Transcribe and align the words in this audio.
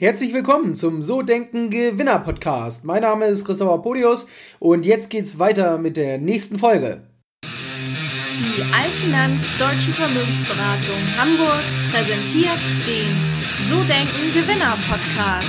Herzlich 0.00 0.32
willkommen 0.32 0.76
zum 0.76 1.02
So 1.02 1.20
Denken 1.20 1.68
Gewinner 1.68 2.20
Podcast. 2.20 2.86
Mein 2.86 3.02
Name 3.02 3.26
ist 3.26 3.44
Christopher 3.44 3.82
Podius 3.82 4.26
und 4.58 4.86
jetzt 4.86 5.10
geht's 5.10 5.38
weiter 5.38 5.76
mit 5.76 5.98
der 5.98 6.16
nächsten 6.16 6.58
Folge. 6.58 7.02
Die 7.44 8.62
Allfinanz 8.62 9.44
Deutsche 9.58 9.92
Vermögensberatung 9.92 10.96
Hamburg 11.18 11.60
präsentiert 11.92 12.60
den 12.86 13.14
So 13.68 13.84
Denken 13.84 14.32
Gewinner 14.32 14.78
Podcast. 14.88 15.46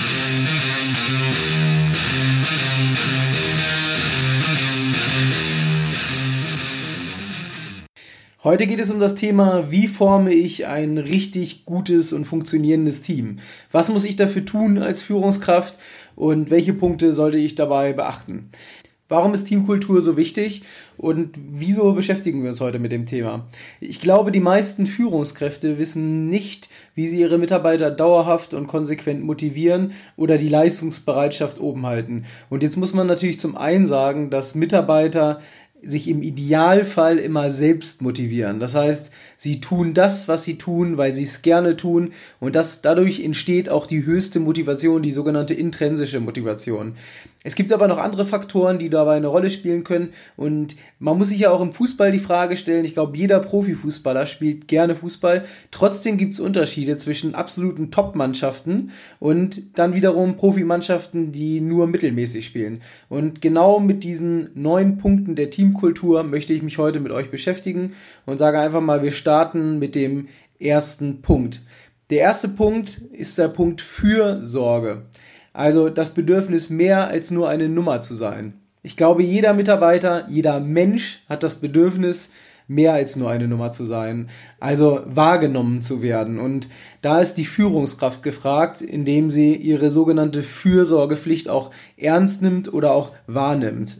Heute 8.44 8.66
geht 8.66 8.80
es 8.80 8.90
um 8.90 9.00
das 9.00 9.14
Thema, 9.14 9.70
wie 9.70 9.86
forme 9.86 10.34
ich 10.34 10.66
ein 10.66 10.98
richtig 10.98 11.64
gutes 11.66 12.12
und 12.12 12.26
funktionierendes 12.26 13.04
Team? 13.04 13.38
Was 13.72 13.90
muss 13.90 14.04
ich 14.04 14.16
dafür 14.16 14.44
tun 14.44 14.80
als 14.80 15.04
Führungskraft 15.04 15.78
und 16.16 16.50
welche 16.50 16.74
Punkte 16.74 17.14
sollte 17.14 17.38
ich 17.38 17.54
dabei 17.54 17.94
beachten? 17.94 18.50
Warum 19.10 19.36
ist 19.36 19.44
Teamkultur 19.44 20.02
so 20.02 20.18
wichtig 20.18 20.64
und 20.98 21.38
wieso 21.52 21.94
beschäftigen 21.94 22.42
wir 22.42 22.50
uns 22.50 22.62
heute 22.62 22.80
mit 22.80 22.92
dem 22.92 23.06
Thema? 23.06 23.46
Ich 23.80 24.02
glaube, 24.02 24.32
die 24.32 24.40
meisten 24.40 24.88
Führungskräfte 24.88 25.78
wissen 25.78 26.28
nicht, 26.28 26.68
wie 26.96 27.06
sie 27.06 27.20
ihre 27.20 27.38
Mitarbeiter 27.38 27.92
dauerhaft 27.92 28.56
und 28.56 28.66
konsequent 28.66 29.22
motivieren 29.24 29.92
oder 30.18 30.40
die 30.40 30.50
Leistungsbereitschaft 30.50 31.60
oben 31.60 31.86
halten. 31.86 32.26
Und 32.50 32.64
jetzt 32.64 32.78
muss 32.78 32.94
man 32.94 33.06
natürlich 33.06 33.40
zum 33.40 33.56
einen 33.56 33.86
sagen, 33.86 34.32
dass 34.32 34.56
Mitarbeiter 34.56 35.42
sich 35.84 36.08
im 36.08 36.22
Idealfall 36.22 37.18
immer 37.18 37.52
selbst 37.52 38.02
motivieren. 38.02 38.60
Das 38.60 38.76
heißt, 38.76 39.12
sie 39.38 39.62
tun 39.62 39.94
das, 39.94 40.28
was 40.28 40.44
sie 40.44 40.58
tun, 40.58 40.98
weil 40.98 41.14
sie 41.16 41.24
es 41.24 41.42
gerne 41.42 41.76
tun 41.76 42.12
und 42.40 42.56
das 42.56 42.82
dadurch 42.82 43.20
entsteht 43.22 43.70
auch 43.70 43.88
die 43.88 44.06
höchste 44.06 44.40
Motivation, 44.40 45.02
die 45.02 45.12
sogenannte 45.12 45.54
intrinsische 45.54 46.20
Motivation. 46.20 46.94
Es 47.44 47.56
gibt 47.56 47.74
aber 47.74 47.88
noch 47.88 47.98
andere 47.98 48.28
Faktoren, 48.28 48.78
die 48.78 48.90
dabei 48.90 49.16
eine 49.16 49.26
Rolle 49.26 49.50
spielen 49.50 49.84
können. 49.84 50.10
Und 50.38 50.76
man 51.00 51.18
muss 51.18 51.30
sich 51.30 51.40
ja 51.40 51.50
auch 51.50 51.62
im 51.62 51.74
Fußball 51.74 52.12
die 52.12 52.20
Frage 52.20 52.56
stellen, 52.56 52.86
ich 52.86 52.94
glaube, 52.94 53.18
jeder 53.18 53.40
Profifußballer 53.40 54.28
spielt 54.28 54.68
gerne 54.68 54.94
Fußball. 54.94 55.44
Trotzdem 55.72 56.18
gibt 56.18 56.36
es 56.36 56.40
Unterschiede 56.40 56.98
zwischen 56.98 57.34
absoluten 57.34 57.90
Top-Mannschaften 57.90 58.92
und 59.20 59.64
dann 59.74 59.96
wiederum 59.96 60.38
Profimannschaften, 60.38 61.32
die 61.32 61.62
nur 61.62 61.88
mittelmäßig 61.88 62.46
spielen. 62.46 62.82
Und 63.10 63.42
genau 63.42 63.80
mit 63.80 64.04
diesen 64.04 64.52
neun 64.54 64.98
Punkten 64.98 65.36
der 65.36 65.50
Teamkultur 65.50 66.24
möchte 66.24 66.54
ich 66.54 66.62
mich 66.62 66.78
heute 66.78 67.00
mit 67.00 67.12
euch 67.12 67.32
beschäftigen 67.32 67.94
und 68.28 68.38
sage 68.38 68.60
einfach 68.60 68.82
mal, 68.82 69.02
wir 69.02 69.12
starten 69.12 69.80
mit 69.80 69.96
dem 69.96 70.28
ersten 70.60 71.24
Punkt. 71.24 71.64
Der 72.12 72.20
erste 72.20 72.50
Punkt 72.50 73.02
ist 73.14 73.40
der 73.40 73.48
Punkt 73.48 73.82
Fürsorge. 73.82 75.04
Also 75.54 75.90
das 75.90 76.14
Bedürfnis 76.14 76.70
mehr 76.70 77.08
als 77.08 77.32
nur 77.32 77.50
eine 77.50 77.70
Nummer 77.70 78.02
zu 78.02 78.16
sein. 78.16 78.54
Ich 78.84 78.98
glaube, 78.98 79.22
jeder 79.24 79.54
Mitarbeiter, 79.54 80.28
jeder 80.30 80.60
Mensch 80.60 81.24
hat 81.30 81.44
das 81.44 81.58
Bedürfnis, 81.62 82.32
mehr 82.68 82.94
als 82.94 83.18
nur 83.18 83.30
eine 83.30 83.48
Nummer 83.48 83.72
zu 83.72 83.86
sein, 83.86 84.30
also 84.60 85.02
wahrgenommen 85.06 85.82
zu 85.82 86.02
werden. 86.02 86.40
Und 86.40 86.70
da 87.02 87.20
ist 87.20 87.36
die 87.36 87.46
Führungskraft 87.46 88.24
gefragt, 88.24 88.82
indem 88.82 89.30
sie 89.30 89.56
ihre 89.56 89.92
sogenannte 89.92 90.42
Fürsorgepflicht 90.42 91.50
auch 91.50 91.72
ernst 91.98 92.42
nimmt 92.42 92.74
oder 92.74 92.94
auch 92.94 93.12
wahrnimmt. 93.28 93.98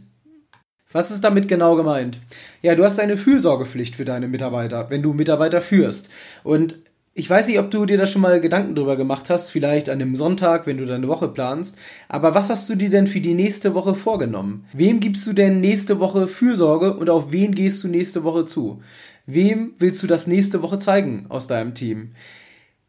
Was 0.90 1.10
ist 1.10 1.22
damit 1.24 1.48
genau 1.48 1.76
gemeint? 1.76 2.18
Ja, 2.60 2.74
du 2.74 2.84
hast 2.84 3.00
eine 3.00 3.16
Fürsorgepflicht 3.16 3.94
für 3.94 4.04
deine 4.04 4.28
Mitarbeiter, 4.28 4.90
wenn 4.90 5.02
du 5.02 5.12
Mitarbeiter 5.12 5.60
führst. 5.60 6.10
Und 6.42 6.76
ich 7.14 7.28
weiß 7.28 7.48
nicht, 7.48 7.58
ob 7.58 7.70
du 7.70 7.84
dir 7.84 7.98
da 7.98 8.06
schon 8.06 8.22
mal 8.22 8.40
Gedanken 8.40 8.74
drüber 8.74 8.96
gemacht 8.96 9.28
hast, 9.28 9.50
vielleicht 9.50 9.90
an 9.90 10.00
einem 10.00 10.16
Sonntag, 10.16 10.66
wenn 10.66 10.78
du 10.78 10.86
deine 10.86 11.08
Woche 11.08 11.28
planst. 11.28 11.76
Aber 12.08 12.34
was 12.34 12.48
hast 12.48 12.70
du 12.70 12.74
dir 12.74 12.88
denn 12.88 13.06
für 13.06 13.20
die 13.20 13.34
nächste 13.34 13.74
Woche 13.74 13.94
vorgenommen? 13.94 14.64
Wem 14.72 14.98
gibst 14.98 15.26
du 15.26 15.34
denn 15.34 15.60
nächste 15.60 16.00
Woche 16.00 16.26
Fürsorge 16.26 16.96
und 16.96 17.10
auf 17.10 17.30
wen 17.30 17.54
gehst 17.54 17.84
du 17.84 17.88
nächste 17.88 18.24
Woche 18.24 18.46
zu? 18.46 18.80
Wem 19.26 19.74
willst 19.78 20.02
du 20.02 20.06
das 20.06 20.26
nächste 20.26 20.62
Woche 20.62 20.78
zeigen 20.78 21.26
aus 21.28 21.46
deinem 21.46 21.74
Team? 21.74 22.12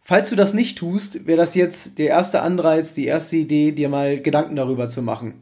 Falls 0.05 0.29
du 0.29 0.35
das 0.35 0.53
nicht 0.53 0.77
tust, 0.77 1.27
wäre 1.27 1.37
das 1.37 1.55
jetzt 1.55 1.97
der 1.97 2.07
erste 2.07 2.41
Anreiz, 2.41 2.93
die 2.93 3.05
erste 3.05 3.37
Idee, 3.37 3.71
dir 3.71 3.87
mal 3.87 4.21
Gedanken 4.21 4.55
darüber 4.55 4.89
zu 4.89 5.01
machen. 5.01 5.35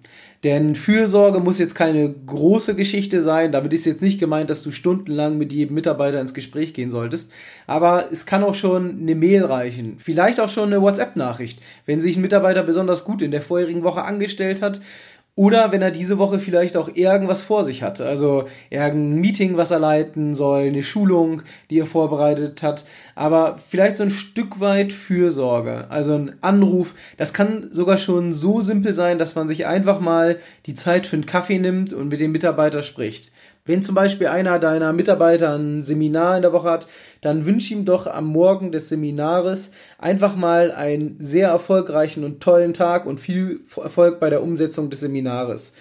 Denn 0.44 0.76
Fürsorge 0.76 1.40
muss 1.40 1.60
jetzt 1.60 1.76
keine 1.76 2.12
große 2.12 2.76
Geschichte 2.76 3.22
sein. 3.22 3.52
Damit 3.52 3.74
ist 3.74 3.86
jetzt 3.86 4.02
nicht 4.02 4.20
gemeint, 4.20 4.50
dass 4.50 4.64
du 4.64 4.72
stundenlang 4.72 5.38
mit 5.38 5.54
jedem 5.54 5.76
Mitarbeiter 5.76 6.20
ins 6.20 6.34
Gespräch 6.34 6.74
gehen 6.74 6.90
solltest. 6.90 7.32
Aber 7.68 8.12
es 8.12 8.26
kann 8.26 8.44
auch 8.44 8.56
schon 8.56 9.02
eine 9.02 9.14
Mail 9.14 9.46
reichen. 9.46 9.98
Vielleicht 10.00 10.40
auch 10.40 10.50
schon 10.50 10.74
eine 10.74 10.82
WhatsApp-Nachricht. 10.82 11.62
Wenn 11.86 12.02
sich 12.02 12.18
ein 12.18 12.24
Mitarbeiter 12.24 12.64
besonders 12.64 13.04
gut 13.04 13.22
in 13.22 13.30
der 13.30 13.44
vorherigen 13.44 13.84
Woche 13.84 14.04
angestellt 14.04 14.64
hat 14.64 14.82
oder 15.36 15.72
wenn 15.72 15.82
er 15.82 15.92
diese 15.92 16.18
Woche 16.18 16.40
vielleicht 16.40 16.76
auch 16.76 16.90
irgendwas 16.94 17.42
vor 17.42 17.64
sich 17.64 17.84
hat. 17.84 18.02
Also 18.02 18.46
irgendein 18.70 19.22
Meeting, 19.22 19.56
was 19.56 19.72
er 19.72 19.80
leiten 19.80 20.36
soll, 20.36 20.64
eine 20.64 20.84
Schulung, 20.84 21.44
die 21.70 21.80
er 21.80 21.86
vorbereitet 21.86 22.62
hat. 22.64 22.84
Aber 23.16 23.58
vielleicht 23.70 23.96
so 23.96 24.04
ein 24.04 24.10
Stück 24.10 24.60
weit 24.60 24.92
Fürsorge. 24.92 25.86
Also 25.90 26.16
ein 26.16 26.36
Anruf. 26.42 26.94
Das 27.18 27.34
kann 27.34 27.70
sogar 27.72 27.98
schon 27.98 28.34
so 28.34 28.60
simpel 28.60 28.94
sein, 28.94 29.18
dass 29.18 29.36
man 29.36 29.48
sich 29.48 29.66
einfach 29.66 30.02
mal 30.02 30.38
die 30.66 30.76
Zeit 30.76 31.08
für 31.08 31.16
einen 31.16 31.26
Kaffee 31.26 31.60
nimmt 31.60 31.94
und 31.94 32.10
mit 32.10 32.20
dem 32.20 32.34
Mitarbeiter 32.34 32.84
spricht. 32.84 33.32
Wenn 33.72 33.84
zum 33.84 33.96
Beispiel 33.96 34.28
einer 34.28 34.60
deiner 34.60 34.92
Mitarbeiter 34.92 35.58
ein 35.58 35.82
Seminar 35.82 36.36
in 36.36 36.42
der 36.42 36.52
Woche 36.52 36.70
hat, 36.70 36.88
dann 37.22 37.46
wünsche 37.46 37.74
ihm 37.74 37.86
doch 37.86 38.06
am 38.06 38.26
Morgen 38.26 38.74
des 38.74 38.90
Seminares 38.90 39.72
einfach 39.98 40.36
mal 40.36 40.74
einen 40.74 41.16
sehr 41.20 41.48
erfolgreichen 41.48 42.26
und 42.26 42.44
tollen 42.44 42.74
Tag 42.74 43.06
und 43.06 43.22
viel 43.22 43.62
Erfolg 43.82 44.20
bei 44.20 44.30
der 44.30 44.44
Umsetzung 44.44 44.90
des 44.90 45.00
Seminares. 45.00 45.72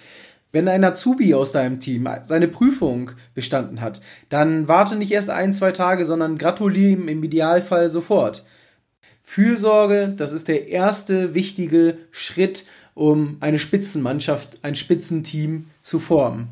Wenn 0.53 0.69
ein 0.69 0.85
Azubi 0.85 1.33
aus 1.33 1.51
deinem 1.51 1.81
Team 1.81 2.07
seine 2.23 2.47
Prüfung 2.47 3.11
bestanden 3.33 3.81
hat, 3.81 3.99
dann 4.29 4.69
warte 4.69 4.95
nicht 4.95 5.11
erst 5.11 5.29
ein, 5.29 5.51
zwei 5.51 5.73
Tage, 5.73 6.05
sondern 6.05 6.37
gratuliere 6.37 6.91
ihm 6.91 7.09
im 7.09 7.21
Idealfall 7.21 7.89
sofort. 7.89 8.45
Fürsorge, 9.21 10.13
das 10.15 10.31
ist 10.31 10.47
der 10.47 10.69
erste 10.69 11.33
wichtige 11.33 11.97
Schritt, 12.11 12.63
um 12.93 13.37
eine 13.39 13.59
Spitzenmannschaft, 13.59 14.59
ein 14.63 14.75
Spitzenteam 14.75 15.67
zu 15.79 15.99
formen. 15.99 16.49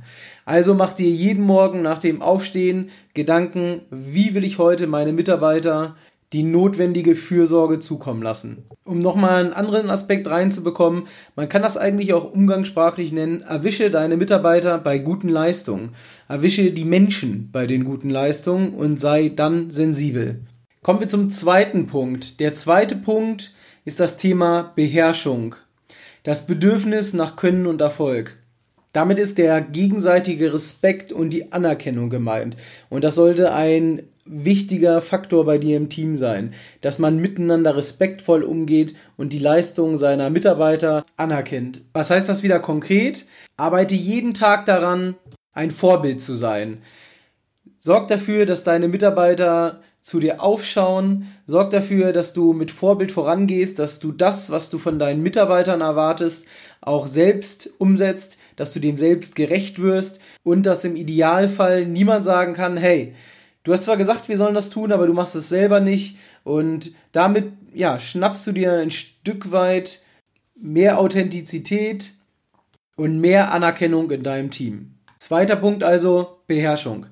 Also 0.50 0.74
mach 0.74 0.94
dir 0.94 1.12
jeden 1.12 1.44
Morgen 1.44 1.84
nach 1.84 2.00
dem 2.00 2.24
Aufstehen 2.24 2.90
Gedanken, 3.14 3.82
wie 3.92 4.34
will 4.34 4.44
ich 4.44 4.58
heute 4.58 4.88
meine 4.88 5.14
Mitarbeiter 5.14 5.96
die 6.34 6.42
notwendige 6.42 7.16
Fürsorge 7.16 7.80
zukommen 7.80 8.24
lassen. 8.24 8.64
Um 8.84 8.98
nochmal 8.98 9.46
einen 9.46 9.54
anderen 9.54 9.92
Aspekt 9.92 10.28
reinzubekommen, 10.28 11.04
man 11.36 11.50
kann 11.50 11.62
das 11.62 11.78
eigentlich 11.78 12.14
auch 12.14 12.34
umgangssprachlich 12.34 13.12
nennen, 13.12 13.42
erwische 13.42 13.92
deine 13.92 14.18
Mitarbeiter 14.18 14.80
bei 14.80 14.98
guten 14.98 15.30
Leistungen, 15.30 15.94
erwische 16.28 16.72
die 16.72 16.86
Menschen 16.86 17.50
bei 17.52 17.68
den 17.68 17.84
guten 17.84 18.10
Leistungen 18.10 18.74
und 18.74 19.00
sei 19.00 19.30
dann 19.30 19.70
sensibel. 19.70 20.40
Kommen 20.82 21.00
wir 21.00 21.10
zum 21.10 21.30
zweiten 21.30 21.86
Punkt. 21.86 22.40
Der 22.40 22.56
zweite 22.56 22.96
Punkt 22.96 23.54
ist 23.86 24.00
das 24.00 24.18
Thema 24.18 24.72
Beherrschung. 24.76 25.54
Das 26.24 26.48
Bedürfnis 26.48 27.14
nach 27.14 27.36
Können 27.36 27.68
und 27.68 27.82
Erfolg. 27.82 28.39
Damit 28.92 29.20
ist 29.20 29.38
der 29.38 29.62
gegenseitige 29.62 30.54
Respekt 30.54 31.12
und 31.12 31.30
die 31.30 31.52
Anerkennung 31.52 32.10
gemeint. 32.10 32.58
Und 32.90 33.04
das 33.04 33.16
sollte 33.16 33.54
ein 33.54 34.04
wichtiger 34.26 35.02
Faktor 35.02 35.46
bei 35.46 35.58
dir 35.58 35.76
im 35.78 35.90
Team 35.90 36.16
sein, 36.16 36.54
dass 36.82 37.00
man 37.00 37.18
miteinander 37.18 37.76
respektvoll 37.76 38.44
umgeht 38.44 38.96
und 39.18 39.34
die 39.34 39.40
Leistung 39.40 39.98
seiner 39.98 40.30
Mitarbeiter 40.30 41.04
anerkennt. 41.18 41.82
Was 41.94 42.12
heißt 42.12 42.30
das 42.30 42.44
wieder 42.44 42.60
konkret? 42.60 43.26
Arbeite 43.58 43.96
jeden 43.96 44.34
Tag 44.34 44.66
daran, 44.66 45.16
ein 45.52 45.72
Vorbild 45.72 46.22
zu 46.22 46.36
sein. 46.36 46.80
Sorg 47.78 48.08
dafür, 48.08 48.46
dass 48.46 48.64
deine 48.64 48.88
Mitarbeiter 48.88 49.82
zu 50.02 50.20
dir 50.20 50.42
aufschauen. 50.42 51.28
Sorg 51.46 51.72
dafür, 51.72 52.14
dass 52.14 52.34
du 52.34 52.54
mit 52.54 52.72
Vorbild 52.72 53.12
vorangehst, 53.12 53.80
dass 53.80 54.00
du 54.00 54.12
das, 54.12 54.50
was 54.50 54.70
du 54.70 54.78
von 54.80 55.00
deinen 55.00 55.22
Mitarbeitern 55.22 55.82
erwartest, 55.82 56.46
auch 56.82 57.08
selbst 57.08 57.70
umsetzt, 57.78 58.38
dass 58.60 58.74
du 58.74 58.80
dem 58.82 58.98
selbst 58.98 59.36
gerecht 59.36 59.82
wirst 59.82 60.20
und 60.44 60.64
dass 60.64 60.84
im 60.84 60.98
Idealfall 60.98 61.86
niemand 61.86 62.26
sagen 62.26 62.54
kann, 62.54 62.76
hey, 62.76 63.14
du 63.64 63.72
hast 63.72 63.86
zwar 63.86 63.96
gesagt, 63.96 64.28
wir 64.28 64.38
sollen 64.38 64.54
das 64.54 64.70
tun, 64.70 64.92
aber 64.92 65.08
du 65.08 65.14
machst 65.14 65.36
es 65.36 65.48
selber 65.48 65.80
nicht 65.80 66.18
und 66.44 66.92
damit, 67.14 67.54
ja, 67.74 68.00
schnappst 68.02 68.46
du 68.46 68.52
dir 68.52 68.74
ein 68.74 68.92
Stück 68.92 69.52
weit 69.52 70.02
mehr 70.56 71.00
Authentizität 71.00 72.12
und 72.98 73.20
mehr 73.20 73.54
Anerkennung 73.54 74.12
in 74.12 74.24
deinem 74.24 74.52
Team. 74.52 74.96
Zweiter 75.20 75.56
Punkt 75.56 75.84
also 75.84 76.42
Beherrschung. 76.48 77.06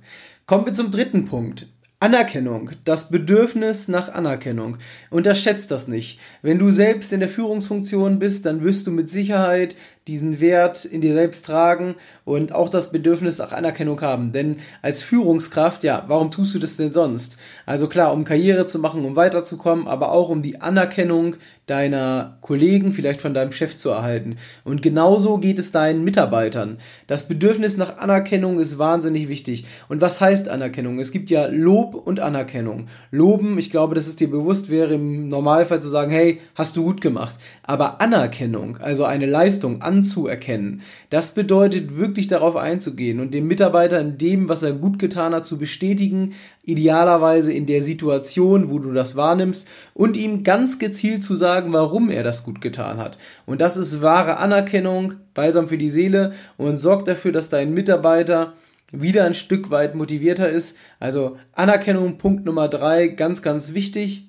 Kommen 0.46 0.66
wir 0.66 0.74
zum 0.74 0.92
dritten 0.92 1.26
Punkt. 1.26 1.68
Anerkennung, 2.00 2.72
das 2.86 3.10
Bedürfnis 3.10 3.88
nach 3.88 4.14
Anerkennung. 4.14 4.78
Unterschätzt 5.10 5.72
das 5.72 5.88
nicht. 5.88 6.20
Wenn 6.44 6.60
du 6.60 6.70
selbst 6.70 7.12
in 7.12 7.22
der 7.22 7.30
Führungsfunktion 7.30 8.20
bist, 8.20 8.46
dann 8.46 8.64
wirst 8.64 8.86
du 8.86 8.92
mit 8.92 9.10
Sicherheit 9.10 9.76
diesen 10.08 10.40
Wert 10.40 10.86
in 10.86 11.02
dir 11.02 11.14
selbst 11.14 11.46
tragen 11.46 11.96
und 12.26 12.54
auch 12.54 12.70
das 12.70 12.92
Bedürfnis 12.92 13.38
nach 13.38 13.52
Anerkennung 13.52 14.02
haben. 14.02 14.32
Denn 14.32 14.58
als 14.82 15.04
Führungskraft, 15.04 15.84
ja, 15.84 16.06
warum 16.08 16.32
tust 16.32 16.56
du 16.56 16.60
das 16.60 16.78
denn 16.78 16.92
sonst? 16.92 17.38
Also 17.66 17.88
klar, 17.88 18.14
um 18.14 18.24
Karriere 18.24 18.66
zu 18.66 18.80
machen, 18.80 19.06
um 19.06 19.16
weiterzukommen, 19.16 19.88
aber 19.88 20.12
auch 20.12 20.30
um 20.30 20.42
die 20.42 20.62
Anerkennung 20.62 21.36
deiner 21.68 22.38
Kollegen, 22.40 22.94
vielleicht 22.94 23.22
von 23.22 23.34
deinem 23.34 23.52
Chef 23.52 23.76
zu 23.76 23.90
erhalten. 23.90 24.38
Und 24.64 24.82
genauso 24.82 25.38
geht 25.38 25.60
es 25.60 25.74
deinen 25.74 26.04
Mitarbeitern. 26.06 26.78
Das 27.08 27.28
Bedürfnis 27.28 27.76
nach 27.76 27.98
Anerkennung 27.98 28.60
ist 28.60 28.80
wahnsinnig 28.80 29.28
wichtig. 29.28 29.66
Und 29.90 30.00
was 30.00 30.22
heißt 30.22 30.48
Anerkennung? 30.48 30.98
Es 31.00 31.12
gibt 31.12 31.30
ja 31.30 31.46
Lob 31.48 31.94
und 31.94 32.22
Anerkennung. 32.22 32.88
Loben, 33.12 33.58
ich 33.58 33.70
glaube, 33.70 33.96
dass 33.96 34.08
es 34.08 34.16
dir 34.16 34.32
bewusst 34.32 34.70
wäre, 34.70 34.94
im 34.94 35.28
Normalfall 35.28 35.82
zu 35.82 35.90
sagen, 35.90 36.12
hey, 36.12 36.40
hast 36.56 36.78
du 36.78 36.84
gut 36.84 37.02
gemacht. 37.02 37.36
Aber 37.64 38.00
Anerkennung, 38.00 38.78
also 38.78 39.04
eine 39.04 39.26
Leistung 39.26 39.82
anzuerkennen, 39.98 40.82
das 41.10 41.34
bedeutet 41.34 41.98
wirklich 41.98 42.28
darauf 42.28 42.56
einzugehen 42.56 43.20
und 43.20 43.34
dem 43.34 43.48
Mitarbeiter 43.48 44.00
in 44.00 44.18
dem, 44.18 44.50
was 44.50 44.64
er 44.64 44.74
gut 44.74 45.00
getan 45.00 45.34
hat, 45.34 45.46
zu 45.46 45.58
bestätigen, 45.58 46.34
idealerweise 46.64 47.52
in 47.52 47.66
der 47.66 47.82
Situation, 47.82 48.70
wo 48.70 48.80
du 48.80 48.94
das 48.94 49.16
wahrnimmst 49.16 49.68
und 49.94 50.18
ihm 50.18 50.44
ganz 50.44 50.80
gezielt 50.80 51.24
zu 51.24 51.36
sagen, 51.36 51.74
warum 51.74 52.10
er 52.10 52.24
das 52.24 52.44
gut 52.44 52.62
getan 52.62 52.98
hat. 52.98 53.18
Und 53.46 53.62
das 53.62 53.78
ist 53.78 54.02
wahre 54.02 54.38
Anerkennung, 54.38 55.14
balsam 55.34 55.68
für 55.68 55.78
die 55.78 55.90
Seele 55.90 56.34
und 56.58 56.78
sorgt 56.78 57.08
dafür, 57.08 57.32
dass 57.32 57.50
dein 57.50 57.74
Mitarbeiter 57.74 58.54
wieder 58.92 59.26
ein 59.26 59.34
Stück 59.34 59.70
weit 59.70 59.96
motivierter 59.96 60.50
ist. 60.50 60.78
Also 61.00 61.38
Anerkennung, 61.54 62.18
Punkt 62.18 62.46
Nummer 62.46 62.68
drei, 62.68 63.08
ganz, 63.08 63.42
ganz 63.42 63.74
wichtig. 63.74 64.27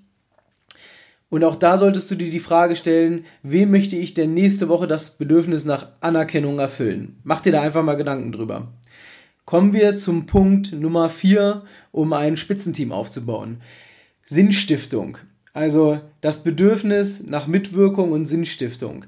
Und 1.30 1.44
auch 1.44 1.56
da 1.56 1.76
solltest 1.76 2.10
du 2.10 2.14
dir 2.14 2.30
die 2.30 2.38
Frage 2.38 2.75
stellen, 2.75 3.25
wem 3.42 3.70
möchte 3.70 3.96
ich 3.96 4.14
denn 4.14 4.32
nächste 4.32 4.69
Woche 4.69 4.86
das 4.86 5.19
Bedürfnis 5.19 5.64
nach 5.64 5.88
Anerkennung 6.00 6.58
erfüllen? 6.58 7.19
Mach 7.22 7.40
dir 7.40 7.52
da 7.52 7.60
einfach 7.60 7.82
mal 7.82 7.96
Gedanken 7.96 8.32
drüber. 8.32 8.69
Kommen 9.44 9.72
wir 9.72 9.94
zum 9.94 10.26
Punkt 10.26 10.72
Nummer 10.72 11.10
vier, 11.10 11.64
um 11.92 12.12
ein 12.12 12.36
Spitzenteam 12.36 12.92
aufzubauen. 12.92 13.60
Sinnstiftung. 14.25 15.19
Also 15.52 16.00
das 16.20 16.44
Bedürfnis 16.44 17.26
nach 17.26 17.46
Mitwirkung 17.46 18.12
und 18.12 18.26
Sinnstiftung 18.26 19.04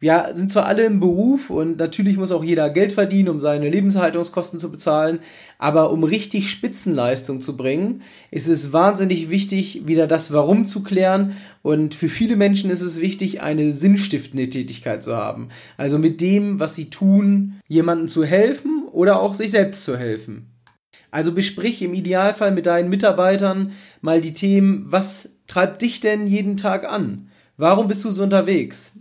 wir 0.00 0.28
sind 0.32 0.52
zwar 0.52 0.66
alle 0.66 0.84
im 0.84 1.00
Beruf 1.00 1.50
und 1.50 1.78
natürlich 1.78 2.16
muss 2.16 2.30
auch 2.30 2.44
jeder 2.44 2.70
Geld 2.70 2.92
verdienen, 2.92 3.30
um 3.30 3.40
seine 3.40 3.68
Lebenshaltungskosten 3.68 4.60
zu 4.60 4.70
bezahlen, 4.70 5.18
aber 5.58 5.90
um 5.90 6.04
richtig 6.04 6.50
Spitzenleistung 6.50 7.40
zu 7.40 7.56
bringen, 7.56 8.02
ist 8.30 8.46
es 8.46 8.72
wahnsinnig 8.72 9.28
wichtig, 9.28 9.88
wieder 9.88 10.06
das 10.06 10.32
Warum 10.32 10.66
zu 10.66 10.84
klären 10.84 11.36
und 11.62 11.96
für 11.96 12.08
viele 12.08 12.36
Menschen 12.36 12.70
ist 12.70 12.82
es 12.82 13.00
wichtig, 13.00 13.42
eine 13.42 13.72
sinnstiftende 13.72 14.48
Tätigkeit 14.48 15.02
zu 15.02 15.16
haben. 15.16 15.48
Also 15.76 15.98
mit 15.98 16.20
dem, 16.20 16.60
was 16.60 16.76
sie 16.76 16.90
tun, 16.90 17.54
jemandem 17.66 18.06
zu 18.06 18.24
helfen 18.24 18.84
oder 18.92 19.20
auch 19.20 19.34
sich 19.34 19.50
selbst 19.50 19.84
zu 19.84 19.96
helfen. 19.96 20.52
Also 21.10 21.32
besprich 21.32 21.82
im 21.82 21.94
Idealfall 21.94 22.52
mit 22.52 22.66
deinen 22.66 22.88
Mitarbeitern 22.90 23.72
mal 24.00 24.20
die 24.20 24.34
Themen, 24.34 24.86
was 24.88 25.40
treibt 25.48 25.82
dich 25.82 25.98
denn 25.98 26.28
jeden 26.28 26.56
Tag 26.56 26.88
an? 26.88 27.30
Warum 27.56 27.88
bist 27.88 28.04
du 28.04 28.10
so 28.12 28.22
unterwegs? 28.22 29.00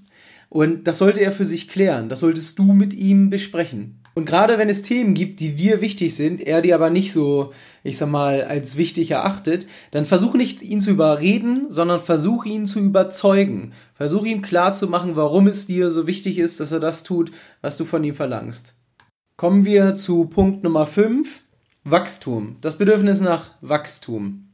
Und 0.49 0.87
das 0.87 0.97
sollte 0.97 1.19
er 1.19 1.31
für 1.31 1.45
sich 1.45 1.67
klären. 1.67 2.09
Das 2.09 2.21
solltest 2.21 2.57
du 2.57 2.73
mit 2.73 2.93
ihm 2.93 3.29
besprechen. 3.29 4.01
Und 4.17 4.25
gerade 4.25 4.57
wenn 4.57 4.69
es 4.69 4.81
Themen 4.81 5.13
gibt, 5.13 5.39
die 5.39 5.53
dir 5.53 5.79
wichtig 5.79 6.15
sind, 6.15 6.41
er 6.41 6.63
die 6.63 6.73
aber 6.73 6.89
nicht 6.89 7.13
so, 7.13 7.53
ich 7.83 7.97
sag 7.97 8.09
mal, 8.09 8.43
als 8.45 8.75
wichtig 8.75 9.11
erachtet, 9.11 9.67
dann 9.91 10.05
versuch 10.05 10.33
nicht 10.33 10.63
ihn 10.63 10.81
zu 10.81 10.89
überreden, 10.89 11.69
sondern 11.69 11.99
versuch 11.99 12.45
ihn 12.45 12.65
zu 12.65 12.79
überzeugen. 12.79 13.73
Versuch 13.93 14.25
ihm 14.25 14.41
klar 14.41 14.73
zu 14.73 14.87
machen, 14.87 15.15
warum 15.15 15.45
es 15.45 15.67
dir 15.67 15.91
so 15.91 16.07
wichtig 16.07 16.39
ist, 16.39 16.59
dass 16.59 16.71
er 16.71 16.79
das 16.79 17.03
tut, 17.03 17.31
was 17.61 17.77
du 17.77 17.85
von 17.85 18.03
ihm 18.03 18.15
verlangst. 18.15 18.75
Kommen 19.35 19.65
wir 19.65 19.93
zu 19.93 20.25
Punkt 20.25 20.63
Nummer 20.63 20.87
5. 20.87 21.43
Wachstum. 21.83 22.57
Das 22.61 22.79
Bedürfnis 22.79 23.21
nach 23.21 23.51
Wachstum. 23.61 24.46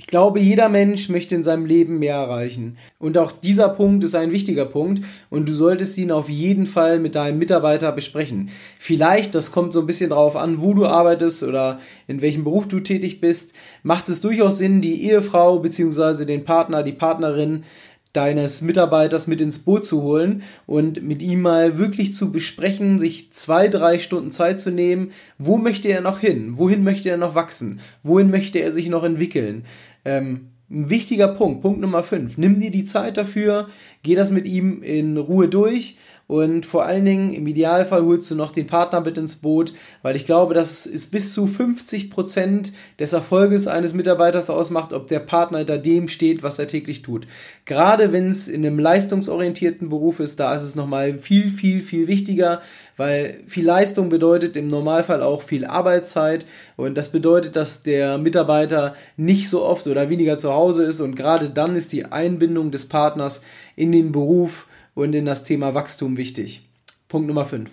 Ich 0.00 0.06
glaube, 0.06 0.40
jeder 0.40 0.70
Mensch 0.70 1.10
möchte 1.10 1.34
in 1.34 1.44
seinem 1.44 1.66
Leben 1.66 1.98
mehr 1.98 2.14
erreichen. 2.14 2.78
Und 2.98 3.18
auch 3.18 3.32
dieser 3.32 3.68
Punkt 3.68 4.02
ist 4.02 4.14
ein 4.14 4.32
wichtiger 4.32 4.64
Punkt 4.64 5.04
und 5.28 5.46
du 5.46 5.52
solltest 5.52 5.98
ihn 5.98 6.10
auf 6.10 6.30
jeden 6.30 6.64
Fall 6.64 6.98
mit 6.98 7.16
deinem 7.16 7.38
Mitarbeiter 7.38 7.92
besprechen. 7.92 8.48
Vielleicht, 8.78 9.34
das 9.34 9.52
kommt 9.52 9.74
so 9.74 9.80
ein 9.80 9.86
bisschen 9.86 10.08
drauf 10.08 10.36
an, 10.36 10.62
wo 10.62 10.72
du 10.72 10.86
arbeitest 10.86 11.42
oder 11.42 11.80
in 12.06 12.22
welchem 12.22 12.44
Beruf 12.44 12.66
du 12.66 12.80
tätig 12.80 13.20
bist, 13.20 13.52
macht 13.82 14.08
es 14.08 14.22
durchaus 14.22 14.56
Sinn, 14.56 14.80
die 14.80 15.04
Ehefrau 15.04 15.58
bzw. 15.58 16.24
den 16.24 16.46
Partner, 16.46 16.82
die 16.82 16.94
Partnerin 16.94 17.64
deines 18.12 18.60
Mitarbeiters 18.60 19.28
mit 19.28 19.40
ins 19.40 19.60
Boot 19.60 19.86
zu 19.86 20.02
holen 20.02 20.42
und 20.66 21.02
mit 21.02 21.22
ihm 21.22 21.42
mal 21.42 21.78
wirklich 21.78 22.12
zu 22.12 22.32
besprechen, 22.32 22.98
sich 22.98 23.32
zwei, 23.32 23.68
drei 23.68 24.00
Stunden 24.00 24.32
Zeit 24.32 24.58
zu 24.58 24.70
nehmen, 24.70 25.12
wo 25.38 25.56
möchte 25.56 25.88
er 25.88 26.00
noch 26.00 26.18
hin, 26.18 26.54
wohin 26.56 26.82
möchte 26.82 27.08
er 27.08 27.16
noch 27.16 27.36
wachsen, 27.36 27.80
wohin 28.02 28.30
möchte 28.30 28.58
er 28.58 28.72
sich 28.72 28.88
noch 28.88 29.04
entwickeln. 29.04 29.64
Ähm, 30.04 30.50
ein 30.70 30.88
wichtiger 30.88 31.28
Punkt, 31.28 31.62
Punkt 31.62 31.80
Nummer 31.80 32.02
5. 32.02 32.38
Nimm 32.38 32.60
dir 32.60 32.70
die 32.70 32.84
Zeit 32.84 33.16
dafür, 33.16 33.68
geh 34.02 34.14
das 34.14 34.30
mit 34.30 34.46
ihm 34.46 34.82
in 34.82 35.16
Ruhe 35.16 35.48
durch 35.48 35.96
und 36.30 36.64
vor 36.64 36.84
allen 36.84 37.04
Dingen 37.04 37.32
im 37.32 37.48
Idealfall 37.48 38.04
holst 38.04 38.30
du 38.30 38.36
noch 38.36 38.52
den 38.52 38.68
Partner 38.68 39.00
mit 39.00 39.18
ins 39.18 39.34
Boot, 39.34 39.72
weil 40.02 40.14
ich 40.14 40.26
glaube, 40.26 40.54
dass 40.54 40.86
es 40.86 41.08
bis 41.08 41.34
zu 41.34 41.48
50 41.48 42.08
Prozent 42.08 42.72
des 43.00 43.12
Erfolges 43.12 43.66
eines 43.66 43.94
Mitarbeiters 43.94 44.48
ausmacht, 44.48 44.92
ob 44.92 45.08
der 45.08 45.18
Partner 45.18 45.58
hinter 45.58 45.76
dem 45.76 46.06
steht, 46.06 46.44
was 46.44 46.60
er 46.60 46.68
täglich 46.68 47.02
tut. 47.02 47.26
Gerade 47.64 48.12
wenn 48.12 48.30
es 48.30 48.46
in 48.46 48.64
einem 48.64 48.78
leistungsorientierten 48.78 49.88
Beruf 49.88 50.20
ist, 50.20 50.38
da 50.38 50.54
ist 50.54 50.62
es 50.62 50.76
nochmal 50.76 51.18
viel, 51.18 51.48
viel, 51.48 51.80
viel 51.80 52.06
wichtiger, 52.06 52.60
weil 52.96 53.40
viel 53.48 53.66
Leistung 53.66 54.08
bedeutet 54.08 54.56
im 54.56 54.68
Normalfall 54.68 55.24
auch 55.24 55.42
viel 55.42 55.64
Arbeitszeit 55.64 56.46
und 56.76 56.96
das 56.96 57.08
bedeutet, 57.08 57.56
dass 57.56 57.82
der 57.82 58.18
Mitarbeiter 58.18 58.94
nicht 59.16 59.48
so 59.48 59.64
oft 59.64 59.88
oder 59.88 60.08
weniger 60.10 60.36
zu 60.36 60.54
Hause 60.54 60.84
ist 60.84 61.00
und 61.00 61.16
gerade 61.16 61.50
dann 61.50 61.74
ist 61.74 61.92
die 61.92 62.04
Einbindung 62.04 62.70
des 62.70 62.88
Partners 62.88 63.42
in 63.74 63.90
den 63.90 64.12
Beruf 64.12 64.68
und 64.94 65.14
in 65.14 65.26
das 65.26 65.44
Thema 65.44 65.74
Wachstum 65.74 66.16
wichtig. 66.16 66.68
Punkt 67.08 67.28
Nummer 67.28 67.44
5. 67.44 67.70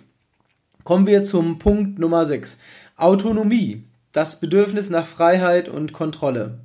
Kommen 0.84 1.06
wir 1.06 1.22
zum 1.22 1.58
Punkt 1.58 1.98
Nummer 1.98 2.26
6. 2.26 2.58
Autonomie. 2.96 3.84
Das 4.12 4.40
Bedürfnis 4.40 4.90
nach 4.90 5.06
Freiheit 5.06 5.68
und 5.68 5.92
Kontrolle. 5.92 6.60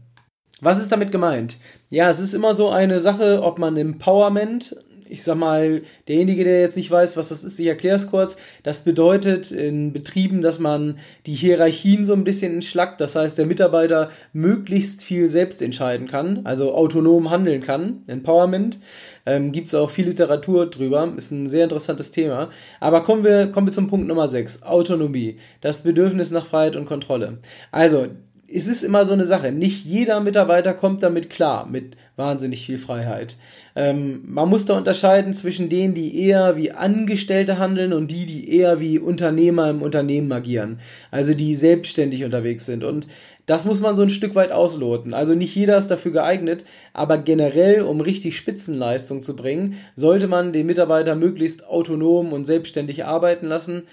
Was 0.61 0.79
ist 0.79 0.91
damit 0.91 1.11
gemeint? 1.11 1.57
Ja, 1.89 2.09
es 2.09 2.21
ist 2.21 2.33
immer 2.33 2.55
so 2.55 2.69
eine 2.69 2.99
Sache, 2.99 3.43
ob 3.43 3.59
man 3.59 3.75
Empowerment 3.75 4.77
ich 5.09 5.23
sag 5.23 5.37
mal, 5.37 5.81
derjenige, 6.07 6.43
der 6.43 6.61
jetzt 6.61 6.75
nicht 6.75 6.89
weiß, 6.89 7.17
was 7.17 7.29
das 7.29 7.43
ist, 7.43 7.59
ich 7.59 7.67
erkläre 7.67 7.95
es 7.95 8.07
kurz. 8.07 8.37
Das 8.63 8.83
bedeutet 8.83 9.51
in 9.51 9.93
Betrieben, 9.93 10.41
dass 10.41 10.59
man 10.59 10.97
die 11.25 11.35
Hierarchien 11.35 12.05
so 12.05 12.13
ein 12.13 12.23
bisschen 12.23 12.53
entschlackt. 12.53 13.01
Das 13.01 13.15
heißt, 13.15 13.37
der 13.37 13.45
Mitarbeiter 13.45 14.09
möglichst 14.33 15.03
viel 15.03 15.27
selbst 15.27 15.61
entscheiden 15.61 16.07
kann, 16.07 16.41
also 16.45 16.73
autonom 16.73 17.29
handeln 17.29 17.61
kann. 17.61 18.03
Empowerment. 18.07 18.79
Ähm, 19.25 19.51
Gibt 19.51 19.67
es 19.67 19.75
auch 19.75 19.89
viel 19.89 20.07
Literatur 20.07 20.69
drüber. 20.69 21.13
Ist 21.15 21.31
ein 21.31 21.49
sehr 21.49 21.63
interessantes 21.63 22.11
Thema. 22.11 22.49
Aber 22.79 23.03
kommen 23.03 23.23
wir, 23.23 23.47
kommen 23.47 23.67
wir 23.67 23.73
zum 23.73 23.89
Punkt 23.89 24.07
Nummer 24.07 24.27
6. 24.27 24.63
Autonomie. 24.63 25.37
Das 25.61 25.83
Bedürfnis 25.83 26.31
nach 26.31 26.45
Freiheit 26.45 26.75
und 26.75 26.85
Kontrolle. 26.85 27.39
Also, 27.71 28.07
es 28.55 28.67
ist 28.67 28.83
immer 28.83 29.05
so 29.05 29.13
eine 29.13 29.25
Sache. 29.25 29.51
Nicht 29.51 29.83
jeder 29.85 30.19
Mitarbeiter 30.19 30.73
kommt 30.73 31.01
damit 31.01 31.29
klar, 31.29 31.67
mit 31.67 31.95
wahnsinnig 32.15 32.65
viel 32.65 32.77
Freiheit. 32.77 33.35
Ähm, 33.75 34.21
man 34.25 34.49
muss 34.49 34.65
da 34.65 34.77
unterscheiden 34.77 35.33
zwischen 35.33 35.69
denen, 35.69 35.95
die 35.95 36.23
eher 36.23 36.55
wie 36.55 36.71
Angestellte 36.71 37.57
handeln 37.57 37.93
und 37.93 38.11
die, 38.11 38.25
die 38.25 38.55
eher 38.55 38.79
wie 38.79 38.99
Unternehmer 38.99 39.69
im 39.69 39.81
Unternehmen 39.81 40.31
agieren. 40.31 40.79
Also 41.09 41.33
die 41.33 41.55
selbstständig 41.55 42.23
unterwegs 42.23 42.65
sind. 42.65 42.83
Und 42.83 43.07
das 43.45 43.65
muss 43.65 43.81
man 43.81 43.95
so 43.95 44.03
ein 44.03 44.09
Stück 44.09 44.35
weit 44.35 44.51
ausloten. 44.51 45.13
Also 45.13 45.33
nicht 45.33 45.53
jeder 45.55 45.77
ist 45.77 45.87
dafür 45.87 46.11
geeignet, 46.11 46.63
aber 46.93 47.17
generell, 47.17 47.81
um 47.81 47.99
richtig 47.99 48.37
Spitzenleistung 48.37 49.21
zu 49.21 49.35
bringen, 49.35 49.75
sollte 49.95 50.27
man 50.27 50.53
den 50.53 50.67
Mitarbeiter 50.67 51.15
möglichst 51.15 51.67
autonom 51.67 52.31
und 52.31 52.45
selbstständig 52.45 53.03
arbeiten 53.03 53.47
lassen 53.47 53.83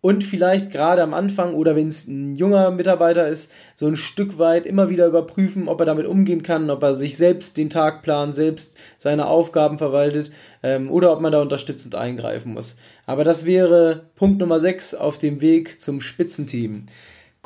und 0.00 0.22
vielleicht 0.22 0.70
gerade 0.70 1.02
am 1.02 1.14
Anfang 1.14 1.54
oder 1.54 1.74
wenn 1.74 1.88
es 1.88 2.06
ein 2.06 2.36
junger 2.36 2.70
Mitarbeiter 2.70 3.28
ist, 3.28 3.50
so 3.74 3.86
ein 3.86 3.96
Stück 3.96 4.38
weit 4.38 4.66
immer 4.66 4.88
wieder 4.88 5.06
überprüfen, 5.06 5.68
ob 5.68 5.80
er 5.80 5.86
damit 5.86 6.06
umgehen 6.06 6.42
kann, 6.42 6.70
ob 6.70 6.82
er 6.82 6.94
sich 6.94 7.16
selbst 7.16 7.56
den 7.56 7.70
Tag 7.70 8.02
plant, 8.02 8.34
selbst 8.34 8.78
seine 8.98 9.26
Aufgaben 9.26 9.78
verwaltet 9.78 10.30
ähm, 10.62 10.90
oder 10.90 11.12
ob 11.12 11.20
man 11.20 11.32
da 11.32 11.40
unterstützend 11.40 11.94
eingreifen 11.94 12.54
muss. 12.54 12.76
Aber 13.06 13.24
das 13.24 13.46
wäre 13.46 14.02
Punkt 14.14 14.38
Nummer 14.38 14.60
6 14.60 14.94
auf 14.94 15.18
dem 15.18 15.40
Weg 15.40 15.80
zum 15.80 16.00
Spitzenteam. 16.00 16.86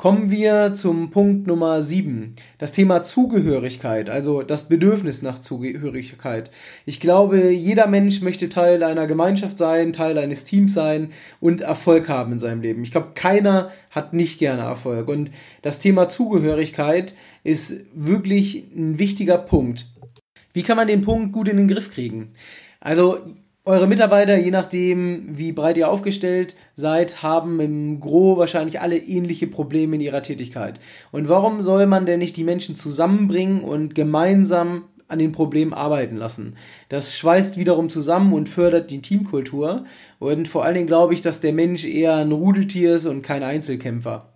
Kommen 0.01 0.31
wir 0.31 0.73
zum 0.73 1.11
Punkt 1.11 1.45
Nummer 1.45 1.83
7, 1.83 2.35
das 2.57 2.71
Thema 2.71 3.03
Zugehörigkeit, 3.03 4.09
also 4.09 4.41
das 4.41 4.67
Bedürfnis 4.67 5.21
nach 5.21 5.37
Zugehörigkeit. 5.37 6.49
Ich 6.87 6.99
glaube, 6.99 7.51
jeder 7.51 7.85
Mensch 7.85 8.19
möchte 8.19 8.49
Teil 8.49 8.81
einer 8.81 9.05
Gemeinschaft 9.05 9.59
sein, 9.59 9.93
Teil 9.93 10.17
eines 10.17 10.43
Teams 10.43 10.73
sein 10.73 11.11
und 11.39 11.61
Erfolg 11.61 12.09
haben 12.09 12.31
in 12.31 12.39
seinem 12.39 12.61
Leben. 12.61 12.81
Ich 12.81 12.89
glaube, 12.89 13.11
keiner 13.13 13.69
hat 13.91 14.11
nicht 14.11 14.39
gerne 14.39 14.63
Erfolg. 14.63 15.07
Und 15.07 15.29
das 15.61 15.77
Thema 15.77 16.07
Zugehörigkeit 16.07 17.13
ist 17.43 17.85
wirklich 17.93 18.71
ein 18.75 18.97
wichtiger 18.97 19.37
Punkt. 19.37 19.85
Wie 20.51 20.63
kann 20.63 20.77
man 20.77 20.87
den 20.87 21.03
Punkt 21.03 21.31
gut 21.31 21.47
in 21.47 21.57
den 21.57 21.67
Griff 21.67 21.93
kriegen? 21.93 22.31
Also 22.79 23.19
Eure 23.63 23.85
Mitarbeiter, 23.85 24.37
je 24.37 24.49
nachdem, 24.49 25.37
wie 25.37 25.51
breit 25.51 25.77
ihr 25.77 25.87
aufgestellt 25.87 26.55
seid, 26.73 27.21
haben 27.21 27.59
im 27.59 27.99
Gro 27.99 28.35
wahrscheinlich 28.37 28.81
alle 28.81 28.97
ähnliche 28.97 29.45
Probleme 29.45 29.97
in 29.97 30.01
ihrer 30.01 30.23
Tätigkeit. 30.23 30.79
Und 31.11 31.29
warum 31.29 31.61
soll 31.61 31.85
man 31.85 32.07
denn 32.07 32.17
nicht 32.17 32.37
die 32.37 32.43
Menschen 32.43 32.75
zusammenbringen 32.75 33.61
und 33.61 33.93
gemeinsam 33.93 34.85
an 35.07 35.19
den 35.19 35.31
Problemen 35.31 35.73
arbeiten 35.73 36.17
lassen? 36.17 36.55
Das 36.89 37.15
schweißt 37.15 37.57
wiederum 37.57 37.89
zusammen 37.89 38.33
und 38.33 38.49
fördert 38.49 38.89
die 38.89 39.03
Teamkultur. 39.03 39.85
Und 40.17 40.47
vor 40.47 40.65
allen 40.65 40.73
Dingen 40.73 40.87
glaube 40.87 41.13
ich, 41.13 41.21
dass 41.21 41.39
der 41.39 41.53
Mensch 41.53 41.85
eher 41.85 42.15
ein 42.15 42.31
Rudeltier 42.31 42.95
ist 42.95 43.05
und 43.05 43.21
kein 43.21 43.43
Einzelkämpfer. 43.43 44.31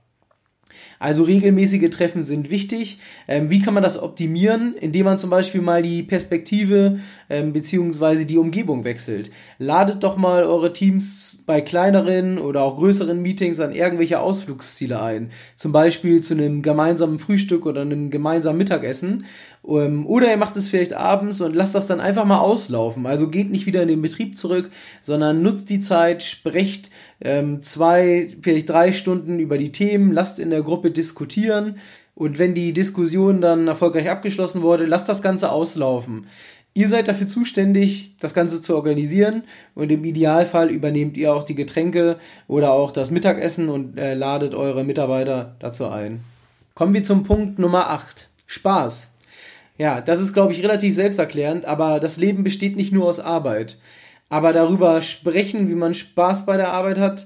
Also 1.00 1.24
regelmäßige 1.24 1.90
Treffen 1.90 2.24
sind 2.24 2.50
wichtig. 2.50 3.00
Ähm, 3.28 3.50
wie 3.50 3.62
kann 3.62 3.74
man 3.74 3.84
das 3.84 4.02
optimieren? 4.02 4.76
Indem 4.76 5.06
man 5.06 5.18
zum 5.18 5.30
Beispiel 5.30 5.62
mal 5.62 5.82
die 5.82 6.04
Perspektive 6.04 7.00
ähm, 7.30 7.54
bzw. 7.54 8.26
die 8.26 8.38
Umgebung 8.38 8.84
wechselt. 8.84 9.32
Ladet 9.58 10.04
doch 10.04 10.18
mal 10.18 10.44
eure 10.44 10.74
Teams 10.74 11.44
bei 11.46 11.62
kleineren 11.62 12.38
oder 12.38 12.64
auch 12.64 12.78
größeren 12.78 13.22
Meetings 13.22 13.60
an 13.60 13.74
irgendwelche 13.74 14.20
Ausflugsziele 14.20 15.02
ein. 15.02 15.32
Zum 15.56 15.72
Beispiel 15.72 16.22
zu 16.22 16.34
einem 16.34 16.62
gemeinsamen 16.62 17.20
Frühstück 17.20 17.66
oder 17.66 17.82
einem 17.82 18.10
gemeinsamen 18.10 18.58
Mittagessen. 18.58 19.26
Ähm, 19.68 20.06
oder 20.06 20.30
ihr 20.30 20.38
macht 20.38 20.58
es 20.58 20.68
vielleicht 20.68 20.94
abends 20.94 21.42
und 21.42 21.56
lasst 21.56 21.76
das 21.76 21.88
dann 21.88 22.00
einfach 22.00 22.26
mal 22.26 22.40
auslaufen. 22.40 23.06
Also 23.06 23.30
geht 23.30 23.52
nicht 23.52 23.66
wieder 23.66 23.82
in 23.82 23.88
den 23.88 24.02
Betrieb 24.02 24.38
zurück, 24.38 24.70
sondern 25.02 25.42
nutzt 25.42 25.70
die 25.70 25.80
Zeit, 25.80 26.24
sprecht 26.24 26.92
ähm, 27.22 27.62
zwei, 27.62 28.30
vielleicht 28.42 28.70
drei 28.70 28.92
Stunden 28.92 29.40
über 29.40 29.58
die 29.58 29.72
Themen, 29.72 30.12
lasst 30.12 30.40
in 30.40 30.50
der 30.50 30.62
Gruppe 30.62 30.92
diskutieren. 30.92 31.78
Und 32.16 32.40
wenn 32.40 32.54
die 32.54 32.72
Diskussion 32.72 33.42
dann 33.42 33.68
erfolgreich 33.68 34.10
abgeschlossen 34.10 34.62
wurde, 34.62 34.86
lasst 34.86 35.10
das 35.10 35.22
Ganze 35.22 35.52
auslaufen. 35.52 36.28
Ihr 36.78 36.90
seid 36.90 37.08
dafür 37.08 37.26
zuständig, 37.26 38.12
das 38.20 38.34
Ganze 38.34 38.62
zu 38.62 38.76
organisieren 38.76 39.44
und 39.76 39.94
im 39.94 40.04
Idealfall 40.04 40.70
übernehmt 40.70 41.16
ihr 41.16 41.34
auch 41.34 41.44
die 41.44 41.56
Getränke 41.56 42.18
oder 42.50 42.74
auch 42.74 42.92
das 42.92 43.12
Mittagessen 43.12 43.70
und 43.70 43.98
äh, 43.98 44.14
ladet 44.14 44.54
eure 44.54 44.84
Mitarbeiter 44.84 45.56
dazu 45.60 45.88
ein. 45.88 46.20
Kommen 46.74 46.94
wir 46.94 47.06
zum 47.06 47.24
Punkt 47.24 47.60
Nummer 47.60 47.92
8. 47.92 48.28
Spaß. 48.46 49.14
Ja, 49.78 50.02
das 50.02 50.20
ist, 50.20 50.34
glaube 50.34 50.52
ich, 50.52 50.62
relativ 50.64 50.94
selbsterklärend, 50.96 51.64
aber 51.64 52.02
das 52.02 52.18
Leben 52.18 52.44
besteht 52.44 52.76
nicht 52.76 52.92
nur 52.92 53.06
aus 53.06 53.22
Arbeit. 53.22 53.78
Aber 54.28 54.52
darüber 54.52 55.02
sprechen, 55.02 55.70
wie 55.70 55.76
man 55.76 55.94
Spaß 55.94 56.46
bei 56.46 56.58
der 56.58 56.74
Arbeit 56.74 56.98
hat, 56.98 57.26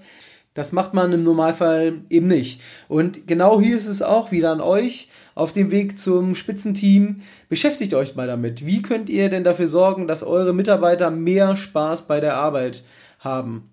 das 0.59 0.73
macht 0.73 0.93
man 0.93 1.13
im 1.13 1.23
Normalfall 1.23 2.01
eben 2.09 2.27
nicht. 2.27 2.59
Und 2.89 3.27
genau 3.27 3.61
hier 3.61 3.77
ist 3.77 3.87
es 3.87 4.01
auch 4.01 4.31
wieder 4.31 4.51
an 4.51 4.59
euch 4.59 5.07
auf 5.33 5.53
dem 5.53 5.71
Weg 5.71 5.97
zum 5.97 6.35
Spitzenteam. 6.35 7.21
Beschäftigt 7.47 7.93
euch 7.93 8.15
mal 8.15 8.27
damit. 8.27 8.65
Wie 8.65 8.81
könnt 8.81 9.09
ihr 9.09 9.29
denn 9.29 9.45
dafür 9.45 9.67
sorgen, 9.67 10.05
dass 10.05 10.21
eure 10.21 10.53
Mitarbeiter 10.53 11.11
mehr 11.11 11.55
Spaß 11.55 12.07
bei 12.07 12.19
der 12.19 12.35
Arbeit 12.35 12.83
haben? 13.19 13.69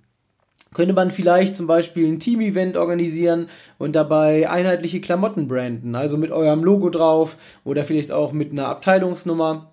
könnte 0.74 0.92
man 0.92 1.10
vielleicht 1.10 1.56
zum 1.56 1.66
Beispiel 1.66 2.06
ein 2.06 2.20
Team-Event 2.20 2.76
organisieren 2.76 3.48
und 3.78 3.96
dabei 3.96 4.50
einheitliche 4.50 5.00
Klamotten 5.00 5.48
branden, 5.48 5.94
also 5.94 6.18
mit 6.18 6.30
eurem 6.30 6.62
Logo 6.62 6.90
drauf 6.90 7.38
oder 7.64 7.82
vielleicht 7.84 8.12
auch 8.12 8.32
mit 8.32 8.52
einer 8.52 8.68
Abteilungsnummer. 8.68 9.72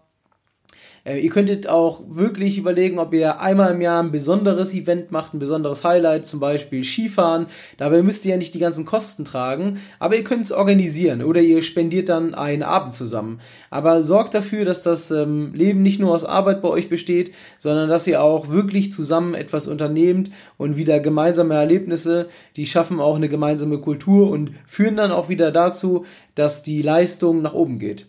Äh, 1.05 1.19
ihr 1.19 1.29
könntet 1.29 1.67
auch 1.67 2.01
wirklich 2.07 2.57
überlegen, 2.57 2.98
ob 2.98 3.13
ihr 3.13 3.41
einmal 3.41 3.74
im 3.74 3.81
Jahr 3.81 4.01
ein 4.01 4.12
besonderes 4.12 4.74
Event 4.74 5.12
macht, 5.12 5.33
ein 5.33 5.39
besonderes 5.39 5.83
Highlight, 5.83 6.25
zum 6.25 6.39
Beispiel 6.39 6.83
Skifahren. 6.83 7.48
Dabei 7.77 8.01
müsst 8.01 8.25
ihr 8.25 8.31
ja 8.31 8.38
nicht 8.38 8.53
die 8.53 8.60
ganzen 8.60 8.86
Kosten 8.86 9.25
tragen, 9.25 9.79
aber 10.00 10.15
ihr 10.15 10.24
könnt 10.24 10.45
es 10.45 10.51
organisieren 10.51 11.22
oder 11.24 11.41
ihr 11.41 11.62
spendiert 11.62 12.10
dann 12.10 12.33
einen 12.33 12.63
Abend 12.63 12.93
zusammen. 12.93 13.41
Aber 13.69 14.01
sorgt 14.01 14.33
dafür, 14.33 14.63
dass 14.63 14.81
das 14.81 15.12
ähm, 15.12 15.53
Leben 15.53 15.81
nicht 15.81 16.00
nur 16.00 16.13
aus 16.13 16.24
Arbeit 16.24 16.62
bei 16.62 16.69
euch 16.69 16.88
besteht, 16.88 17.33
sondern 17.60 17.89
dass 17.89 18.07
ihr 18.07 18.22
auch 18.24 18.50
wirklich 18.50 18.91
zusammen 18.91 19.33
etwas 19.33 19.67
unternehmt 19.67 20.31
und 20.57 20.77
wieder 20.77 21.00
gemeinsame 21.00 21.55
Erlebnisse, 21.55 22.29
die 22.55 22.65
schaffen 22.65 23.00
auch 23.00 23.15
eine 23.15 23.29
gemeinsame 23.29 23.79
Kultur 23.79 24.31
und 24.31 24.51
führen 24.67 24.95
dann 24.95 25.12
auch 25.12 25.27
wieder 25.27 25.51
dazu, 25.51 26.05
dass 26.36 26.63
die 26.63 26.81
Leistung 26.81 27.41
nach 27.41 27.53
oben 27.53 27.79
geht. 27.79 28.07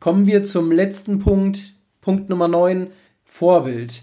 Kommen 0.00 0.26
wir 0.26 0.42
zum 0.42 0.72
letzten 0.72 1.18
Punkt, 1.20 1.74
Punkt 2.02 2.28
Nummer 2.28 2.48
9, 2.48 2.88
Vorbild. 3.24 4.02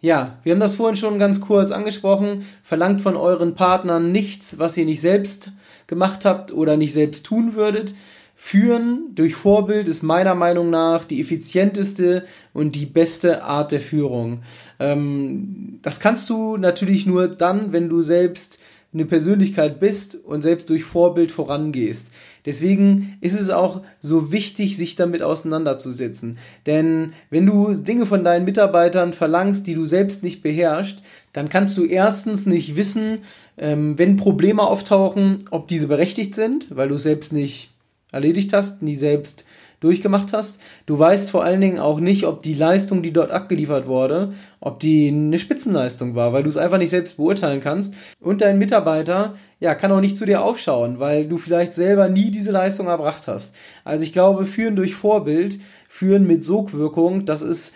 Ja, 0.00 0.38
wir 0.42 0.52
haben 0.52 0.60
das 0.60 0.74
vorhin 0.74 0.96
schon 0.96 1.18
ganz 1.18 1.40
kurz 1.40 1.70
angesprochen. 1.72 2.46
Verlangt 2.62 3.02
von 3.02 3.16
euren 3.16 3.54
Partnern 3.54 4.10
nichts, 4.12 4.58
was 4.58 4.76
ihr 4.76 4.84
nicht 4.84 5.00
selbst 5.00 5.50
gemacht 5.88 6.24
habt 6.24 6.52
oder 6.52 6.76
nicht 6.76 6.92
selbst 6.92 7.26
tun 7.26 7.54
würdet. 7.54 7.94
Führen 8.36 9.14
durch 9.14 9.34
Vorbild 9.34 9.88
ist 9.88 10.02
meiner 10.02 10.34
Meinung 10.34 10.70
nach 10.70 11.04
die 11.04 11.20
effizienteste 11.20 12.26
und 12.52 12.74
die 12.76 12.86
beste 12.86 13.42
Art 13.42 13.72
der 13.72 13.80
Führung. 13.80 14.42
Ähm, 14.78 15.80
das 15.82 16.00
kannst 16.00 16.30
du 16.30 16.56
natürlich 16.56 17.06
nur 17.06 17.28
dann, 17.28 17.72
wenn 17.72 17.88
du 17.88 18.02
selbst 18.02 18.60
eine 18.94 19.04
Persönlichkeit 19.04 19.80
bist 19.80 20.16
und 20.24 20.42
selbst 20.42 20.70
durch 20.70 20.84
Vorbild 20.84 21.32
vorangehst. 21.32 22.10
Deswegen 22.44 23.18
ist 23.20 23.38
es 23.38 23.50
auch 23.50 23.82
so 24.00 24.32
wichtig, 24.32 24.76
sich 24.76 24.96
damit 24.96 25.22
auseinanderzusetzen. 25.22 26.38
Denn 26.66 27.12
wenn 27.30 27.46
du 27.46 27.74
Dinge 27.74 28.04
von 28.04 28.24
deinen 28.24 28.44
Mitarbeitern 28.44 29.12
verlangst, 29.12 29.66
die 29.66 29.74
du 29.74 29.86
selbst 29.86 30.24
nicht 30.24 30.42
beherrschst, 30.42 31.02
dann 31.32 31.48
kannst 31.48 31.78
du 31.78 31.84
erstens 31.84 32.46
nicht 32.46 32.76
wissen, 32.76 33.20
ähm, 33.56 33.98
wenn 33.98 34.16
Probleme 34.16 34.62
auftauchen, 34.62 35.44
ob 35.50 35.68
diese 35.68 35.86
berechtigt 35.86 36.34
sind, 36.34 36.66
weil 36.70 36.88
du 36.88 36.96
es 36.96 37.04
selbst 37.04 37.32
nicht 37.32 37.70
erledigt 38.10 38.52
hast, 38.52 38.82
nie 38.82 38.96
selbst 38.96 39.44
durchgemacht 39.82 40.32
hast. 40.32 40.60
Du 40.86 40.98
weißt 40.98 41.30
vor 41.30 41.44
allen 41.44 41.60
Dingen 41.60 41.78
auch 41.78 42.00
nicht, 42.00 42.24
ob 42.24 42.42
die 42.42 42.54
Leistung, 42.54 43.02
die 43.02 43.12
dort 43.12 43.30
abgeliefert 43.30 43.86
wurde, 43.86 44.32
ob 44.60 44.80
die 44.80 45.08
eine 45.08 45.38
Spitzenleistung 45.38 46.14
war, 46.14 46.32
weil 46.32 46.42
du 46.42 46.48
es 46.48 46.56
einfach 46.56 46.78
nicht 46.78 46.90
selbst 46.90 47.16
beurteilen 47.16 47.60
kannst. 47.60 47.94
Und 48.20 48.40
dein 48.40 48.58
Mitarbeiter, 48.58 49.34
ja, 49.60 49.74
kann 49.74 49.92
auch 49.92 50.00
nicht 50.00 50.16
zu 50.16 50.24
dir 50.24 50.42
aufschauen, 50.42 50.98
weil 50.98 51.28
du 51.28 51.38
vielleicht 51.38 51.74
selber 51.74 52.08
nie 52.08 52.30
diese 52.30 52.52
Leistung 52.52 52.86
erbracht 52.86 53.28
hast. 53.28 53.54
Also 53.84 54.04
ich 54.04 54.12
glaube, 54.12 54.44
führen 54.44 54.76
durch 54.76 54.94
Vorbild, 54.94 55.58
führen 55.88 56.26
mit 56.26 56.44
Sogwirkung, 56.44 57.26
das 57.26 57.42
ist 57.42 57.74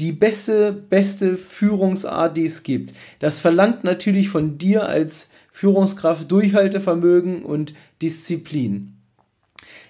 die 0.00 0.12
beste, 0.12 0.72
beste 0.72 1.36
Führungsart, 1.36 2.36
die 2.36 2.44
es 2.44 2.62
gibt. 2.62 2.94
Das 3.18 3.40
verlangt 3.40 3.84
natürlich 3.84 4.28
von 4.28 4.58
dir 4.58 4.86
als 4.86 5.30
Führungskraft 5.50 6.30
Durchhaltevermögen 6.30 7.42
und 7.42 7.74
Disziplin. 8.00 8.97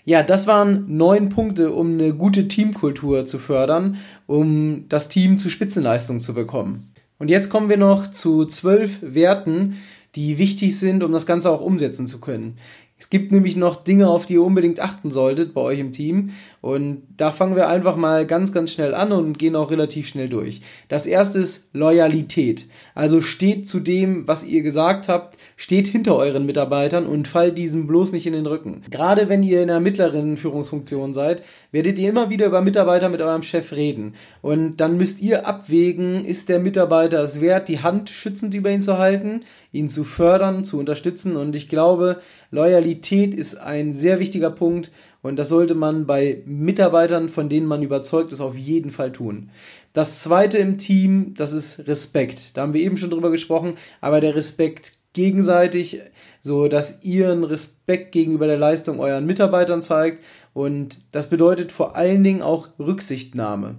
Ja, 0.08 0.22
das 0.22 0.46
waren 0.46 0.96
neun 0.96 1.28
Punkte, 1.28 1.70
um 1.70 1.92
eine 1.92 2.14
gute 2.14 2.48
Teamkultur 2.48 3.26
zu 3.26 3.38
fördern, 3.38 3.98
um 4.26 4.86
das 4.88 5.10
Team 5.10 5.38
zu 5.38 5.50
Spitzenleistung 5.50 6.20
zu 6.20 6.32
bekommen. 6.32 6.94
Und 7.18 7.28
jetzt 7.28 7.50
kommen 7.50 7.68
wir 7.68 7.76
noch 7.76 8.06
zu 8.10 8.46
zwölf 8.46 9.00
Werten, 9.02 9.76
die 10.14 10.38
wichtig 10.38 10.78
sind, 10.78 11.04
um 11.04 11.12
das 11.12 11.26
Ganze 11.26 11.50
auch 11.50 11.60
umsetzen 11.60 12.06
zu 12.06 12.22
können. 12.22 12.56
Es 13.00 13.10
gibt 13.10 13.30
nämlich 13.30 13.54
noch 13.54 13.84
Dinge, 13.84 14.08
auf 14.08 14.26
die 14.26 14.34
ihr 14.34 14.42
unbedingt 14.42 14.80
achten 14.80 15.10
solltet 15.10 15.54
bei 15.54 15.60
euch 15.60 15.78
im 15.78 15.92
Team. 15.92 16.30
Und 16.60 17.02
da 17.16 17.30
fangen 17.30 17.54
wir 17.54 17.68
einfach 17.68 17.94
mal 17.94 18.26
ganz, 18.26 18.52
ganz 18.52 18.72
schnell 18.72 18.92
an 18.92 19.12
und 19.12 19.38
gehen 19.38 19.54
auch 19.54 19.70
relativ 19.70 20.08
schnell 20.08 20.28
durch. 20.28 20.62
Das 20.88 21.06
erste 21.06 21.38
ist 21.38 21.72
Loyalität. 21.74 22.66
Also 22.96 23.20
steht 23.20 23.68
zu 23.68 23.78
dem, 23.78 24.26
was 24.26 24.42
ihr 24.42 24.62
gesagt 24.62 25.08
habt, 25.08 25.38
steht 25.56 25.86
hinter 25.86 26.16
euren 26.16 26.44
Mitarbeitern 26.46 27.06
und 27.06 27.28
fallt 27.28 27.56
diesen 27.56 27.86
bloß 27.86 28.10
nicht 28.10 28.26
in 28.26 28.32
den 28.32 28.46
Rücken. 28.46 28.82
Gerade 28.90 29.28
wenn 29.28 29.44
ihr 29.44 29.62
in 29.62 29.70
einer 29.70 29.78
mittleren 29.78 30.36
Führungsfunktion 30.36 31.14
seid, 31.14 31.44
werdet 31.70 32.00
ihr 32.00 32.08
immer 32.08 32.30
wieder 32.30 32.46
über 32.46 32.62
Mitarbeiter 32.62 33.08
mit 33.08 33.22
eurem 33.22 33.42
Chef 33.42 33.72
reden. 33.72 34.14
Und 34.42 34.78
dann 34.78 34.96
müsst 34.96 35.22
ihr 35.22 35.46
abwägen, 35.46 36.24
ist 36.24 36.48
der 36.48 36.58
Mitarbeiter 36.58 37.22
es 37.22 37.40
wert, 37.40 37.68
die 37.68 37.80
Hand 37.80 38.10
schützend 38.10 38.54
über 38.54 38.70
ihn 38.70 38.82
zu 38.82 38.98
halten, 38.98 39.42
ihn 39.70 39.88
zu 39.88 40.02
fördern, 40.02 40.64
zu 40.64 40.78
unterstützen. 40.78 41.36
Und 41.36 41.54
ich 41.54 41.68
glaube, 41.68 42.20
Loyalität 42.50 43.34
ist 43.34 43.56
ein 43.56 43.92
sehr 43.92 44.20
wichtiger 44.20 44.50
Punkt 44.50 44.90
und 45.22 45.38
das 45.38 45.48
sollte 45.48 45.74
man 45.74 46.06
bei 46.06 46.42
Mitarbeitern, 46.46 47.28
von 47.28 47.48
denen 47.48 47.66
man 47.66 47.82
überzeugt 47.82 48.32
ist, 48.32 48.40
auf 48.40 48.56
jeden 48.56 48.90
Fall 48.90 49.12
tun. 49.12 49.50
Das 49.92 50.22
zweite 50.22 50.58
im 50.58 50.78
Team, 50.78 51.34
das 51.36 51.52
ist 51.52 51.86
Respekt. 51.88 52.56
Da 52.56 52.62
haben 52.62 52.72
wir 52.72 52.80
eben 52.80 52.96
schon 52.96 53.10
drüber 53.10 53.30
gesprochen, 53.30 53.74
aber 54.00 54.20
der 54.20 54.34
Respekt 54.34 54.92
gegenseitig, 55.12 56.00
so 56.40 56.68
dass 56.68 57.02
ihr 57.02 57.32
einen 57.32 57.44
Respekt 57.44 58.12
gegenüber 58.12 58.46
der 58.46 58.58
Leistung 58.58 59.00
euren 59.00 59.26
Mitarbeitern 59.26 59.82
zeigt 59.82 60.22
und 60.54 60.98
das 61.12 61.28
bedeutet 61.28 61.72
vor 61.72 61.96
allen 61.96 62.22
Dingen 62.22 62.42
auch 62.42 62.68
Rücksichtnahme 62.78 63.76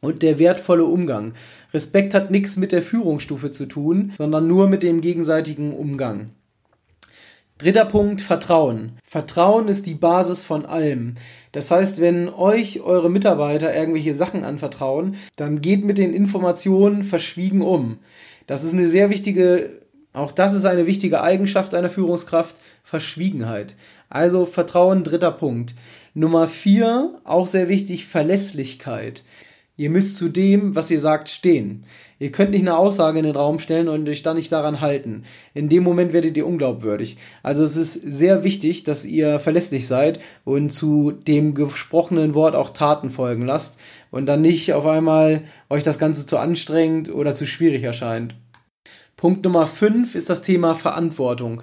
und 0.00 0.22
der 0.22 0.38
wertvolle 0.38 0.84
Umgang. 0.84 1.34
Respekt 1.72 2.14
hat 2.14 2.30
nichts 2.30 2.56
mit 2.56 2.72
der 2.72 2.82
Führungsstufe 2.82 3.50
zu 3.50 3.66
tun, 3.66 4.12
sondern 4.18 4.46
nur 4.46 4.68
mit 4.68 4.82
dem 4.82 5.00
gegenseitigen 5.00 5.74
Umgang. 5.74 6.30
Dritter 7.60 7.84
Punkt, 7.84 8.22
Vertrauen. 8.22 8.92
Vertrauen 9.04 9.68
ist 9.68 9.84
die 9.84 9.92
Basis 9.92 10.46
von 10.46 10.64
allem. 10.64 11.16
Das 11.52 11.70
heißt, 11.70 12.00
wenn 12.00 12.30
euch 12.30 12.80
eure 12.80 13.10
Mitarbeiter 13.10 13.74
irgendwelche 13.76 14.14
Sachen 14.14 14.44
anvertrauen, 14.44 15.16
dann 15.36 15.60
geht 15.60 15.84
mit 15.84 15.98
den 15.98 16.14
Informationen 16.14 17.04
verschwiegen 17.04 17.60
um. 17.60 17.98
Das 18.46 18.64
ist 18.64 18.72
eine 18.72 18.88
sehr 18.88 19.10
wichtige, 19.10 19.82
auch 20.14 20.32
das 20.32 20.54
ist 20.54 20.64
eine 20.64 20.86
wichtige 20.86 21.20
Eigenschaft 21.20 21.74
einer 21.74 21.90
Führungskraft, 21.90 22.56
Verschwiegenheit. 22.82 23.74
Also 24.08 24.46
Vertrauen, 24.46 25.04
dritter 25.04 25.30
Punkt. 25.30 25.74
Nummer 26.14 26.48
vier, 26.48 27.20
auch 27.24 27.46
sehr 27.46 27.68
wichtig, 27.68 28.06
Verlässlichkeit. 28.06 29.22
Ihr 29.80 29.88
müsst 29.88 30.18
zu 30.18 30.28
dem, 30.28 30.76
was 30.76 30.90
ihr 30.90 31.00
sagt, 31.00 31.30
stehen. 31.30 31.84
Ihr 32.18 32.30
könnt 32.30 32.50
nicht 32.50 32.60
eine 32.60 32.76
Aussage 32.76 33.18
in 33.18 33.24
den 33.24 33.34
Raum 33.34 33.58
stellen 33.58 33.88
und 33.88 34.06
euch 34.10 34.22
dann 34.22 34.36
nicht 34.36 34.52
daran 34.52 34.82
halten. 34.82 35.24
In 35.54 35.70
dem 35.70 35.84
Moment 35.84 36.12
werdet 36.12 36.36
ihr 36.36 36.46
unglaubwürdig. 36.46 37.16
Also 37.42 37.64
es 37.64 37.78
ist 37.78 37.94
sehr 37.94 38.44
wichtig, 38.44 38.84
dass 38.84 39.06
ihr 39.06 39.38
verlässlich 39.38 39.86
seid 39.86 40.20
und 40.44 40.68
zu 40.68 41.12
dem 41.12 41.54
gesprochenen 41.54 42.34
Wort 42.34 42.56
auch 42.56 42.68
Taten 42.68 43.08
folgen 43.08 43.46
lasst 43.46 43.80
und 44.10 44.26
dann 44.26 44.42
nicht 44.42 44.74
auf 44.74 44.84
einmal 44.84 45.44
euch 45.70 45.82
das 45.82 45.98
Ganze 45.98 46.26
zu 46.26 46.36
anstrengend 46.36 47.10
oder 47.10 47.34
zu 47.34 47.46
schwierig 47.46 47.82
erscheint. 47.82 48.34
Punkt 49.16 49.46
Nummer 49.46 49.66
5 49.66 50.14
ist 50.14 50.28
das 50.28 50.42
Thema 50.42 50.74
Verantwortung 50.74 51.62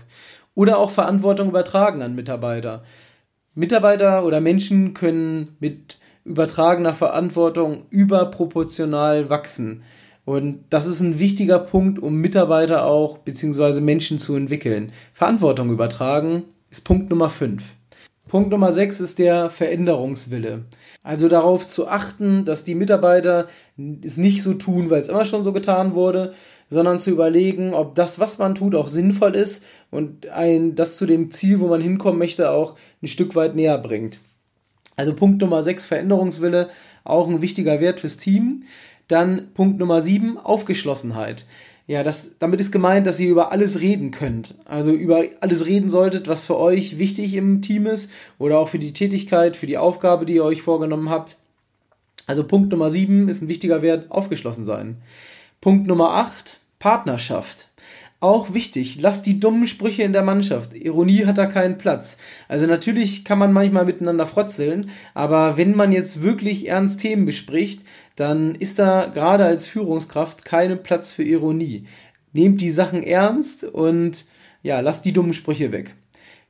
oder 0.55 0.79
auch 0.79 0.89
Verantwortung 0.89 1.49
übertragen 1.49 2.01
an 2.01 2.15
Mitarbeiter. 2.15 2.83
Mitarbeiter 3.53 4.25
oder 4.25 4.41
Menschen 4.41 4.95
können 4.95 5.55
mit 5.59 5.99
übertragener 6.27 6.93
Verantwortung 6.93 7.83
überproportional 7.89 9.29
wachsen. 9.29 9.83
Und 10.25 10.65
das 10.69 10.87
ist 10.87 10.99
ein 10.99 11.19
wichtiger 11.19 11.57
Punkt, 11.57 11.99
um 11.99 12.15
Mitarbeiter 12.15 12.85
auch 12.85 13.19
bzw. 13.19 13.79
Menschen 13.79 14.19
zu 14.19 14.35
entwickeln. 14.35 14.91
Verantwortung 15.13 15.71
übertragen 15.71 16.43
ist 16.69 16.81
Punkt 16.81 17.09
Nummer 17.09 17.29
5. 17.29 17.63
Punkt 18.27 18.51
Nummer 18.51 18.73
6 18.73 18.99
ist 18.99 19.19
der 19.19 19.49
Veränderungswille. 19.49 20.65
Also 21.01 21.29
darauf 21.29 21.65
zu 21.65 21.87
achten, 21.87 22.43
dass 22.43 22.65
die 22.65 22.75
Mitarbeiter 22.75 23.47
es 24.03 24.17
nicht 24.17 24.43
so 24.43 24.53
tun, 24.53 24.89
weil 24.89 24.99
es 24.99 25.07
immer 25.07 25.23
schon 25.23 25.45
so 25.45 25.53
getan 25.53 25.95
wurde, 25.95 26.33
sondern 26.69 26.99
zu 26.99 27.11
überlegen, 27.11 27.73
ob 27.73 27.95
das, 27.95 28.19
was 28.19 28.37
man 28.37 28.53
tut, 28.53 28.75
auch 28.75 28.89
sinnvoll 28.89 29.33
ist 29.33 29.63
und 29.91 30.27
ein, 30.27 30.75
das 30.75 30.97
zu 30.97 31.05
dem 31.05 31.31
Ziel, 31.31 31.61
wo 31.61 31.67
man 31.67 31.79
hinkommen 31.79 32.19
möchte, 32.19 32.51
auch 32.51 32.75
ein 33.01 33.07
Stück 33.07 33.35
weit 33.35 33.55
näher 33.55 33.77
bringt. 33.77 34.19
Also 34.97 35.13
Punkt 35.13 35.41
Nummer 35.41 35.63
6, 35.63 35.85
Veränderungswille, 35.85 36.69
auch 37.03 37.29
ein 37.29 37.41
wichtiger 37.41 37.79
Wert 37.79 38.01
fürs 38.01 38.17
Team. 38.17 38.63
Dann 39.07 39.53
Punkt 39.53 39.79
Nummer 39.79 40.01
7, 40.01 40.37
Aufgeschlossenheit. 40.37 41.45
Ja, 41.85 42.03
das, 42.03 42.37
damit 42.39 42.59
ist 42.59 42.73
gemeint, 42.73 43.07
dass 43.07 43.19
ihr 43.19 43.29
über 43.29 43.53
alles 43.53 43.79
reden 43.79 44.11
könnt. 44.11 44.55
Also 44.65 44.91
über 44.91 45.23
alles 45.39 45.65
reden 45.65 45.89
solltet, 45.89 46.27
was 46.27 46.43
für 46.43 46.57
euch 46.57 46.99
wichtig 46.99 47.33
im 47.35 47.61
Team 47.61 47.85
ist 47.85 48.11
oder 48.39 48.59
auch 48.59 48.67
für 48.67 48.79
die 48.79 48.91
Tätigkeit, 48.91 49.55
für 49.55 49.67
die 49.67 49.77
Aufgabe, 49.77 50.25
die 50.25 50.33
ihr 50.33 50.43
euch 50.43 50.61
vorgenommen 50.61 51.09
habt. 51.09 51.37
Also 52.25 52.43
Punkt 52.43 52.71
Nummer 52.71 52.89
7 52.89 53.29
ist 53.29 53.41
ein 53.41 53.47
wichtiger 53.47 53.81
Wert, 53.81 54.11
aufgeschlossen 54.11 54.65
sein. 54.65 54.97
Punkt 55.61 55.87
Nummer 55.87 56.15
8, 56.15 56.59
Partnerschaft. 56.79 57.69
Auch 58.19 58.55
wichtig, 58.55 58.99
lasst 58.99 59.27
die 59.27 59.39
dummen 59.39 59.67
Sprüche 59.67 60.01
in 60.01 60.11
der 60.11 60.23
Mannschaft. 60.23 60.73
Ironie 60.73 61.27
hat 61.27 61.37
da 61.37 61.45
keinen 61.45 61.77
Platz. 61.77 62.17
Also 62.47 62.65
natürlich 62.65 63.23
kann 63.23 63.37
man 63.37 63.53
manchmal 63.53 63.85
miteinander 63.85 64.25
frotzeln, 64.25 64.89
aber 65.13 65.55
wenn 65.57 65.75
man 65.75 65.91
jetzt 65.91 66.23
wirklich 66.23 66.67
ernst 66.67 66.99
Themen 66.99 67.25
bespricht, 67.25 67.83
dann 68.15 68.55
ist 68.55 68.79
da 68.79 69.05
gerade 69.05 69.45
als 69.45 69.67
Führungskraft 69.67 70.45
keinen 70.45 70.81
Platz 70.81 71.11
für 71.11 71.23
Ironie. 71.23 71.85
Nehmt 72.33 72.59
die 72.61 72.71
Sachen 72.71 73.03
ernst 73.03 73.63
und 73.63 74.25
ja, 74.63 74.79
lasst 74.79 75.05
die 75.05 75.13
dummen 75.13 75.33
Sprüche 75.33 75.71
weg. 75.71 75.93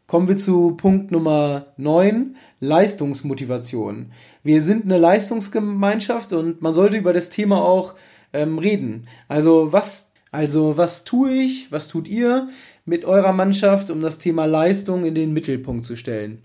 Kommen 0.08 0.30
wir 0.30 0.38
zu 0.38 0.72
Punkt 0.78 1.12
Nummer 1.12 1.74
9, 1.76 2.38
Leistungsmotivation. 2.62 4.14
Wir 4.42 4.62
sind 4.62 4.86
eine 4.86 4.98
Leistungsgemeinschaft 4.98 6.32
und 6.32 6.62
man 6.62 6.74
sollte 6.74 6.96
über 6.96 7.12
das 7.12 7.30
Thema 7.30 7.62
auch 7.62 7.94
ähm, 8.32 8.58
reden. 8.58 9.08
Also 9.28 9.74
was 9.74 10.14
also 10.32 10.78
was 10.78 11.04
tue 11.04 11.32
ich, 11.32 11.72
was 11.72 11.88
tut 11.88 12.08
ihr 12.08 12.50
mit 12.86 13.06
eurer 13.06 13.34
Mannschaft, 13.34 13.90
um 13.90 14.02
das 14.02 14.18
Thema 14.18 14.46
Leistung 14.46 15.06
in 15.06 15.16
den 15.16 15.34
Mittelpunkt 15.34 15.86
zu 15.86 15.96
stellen? 15.96 16.44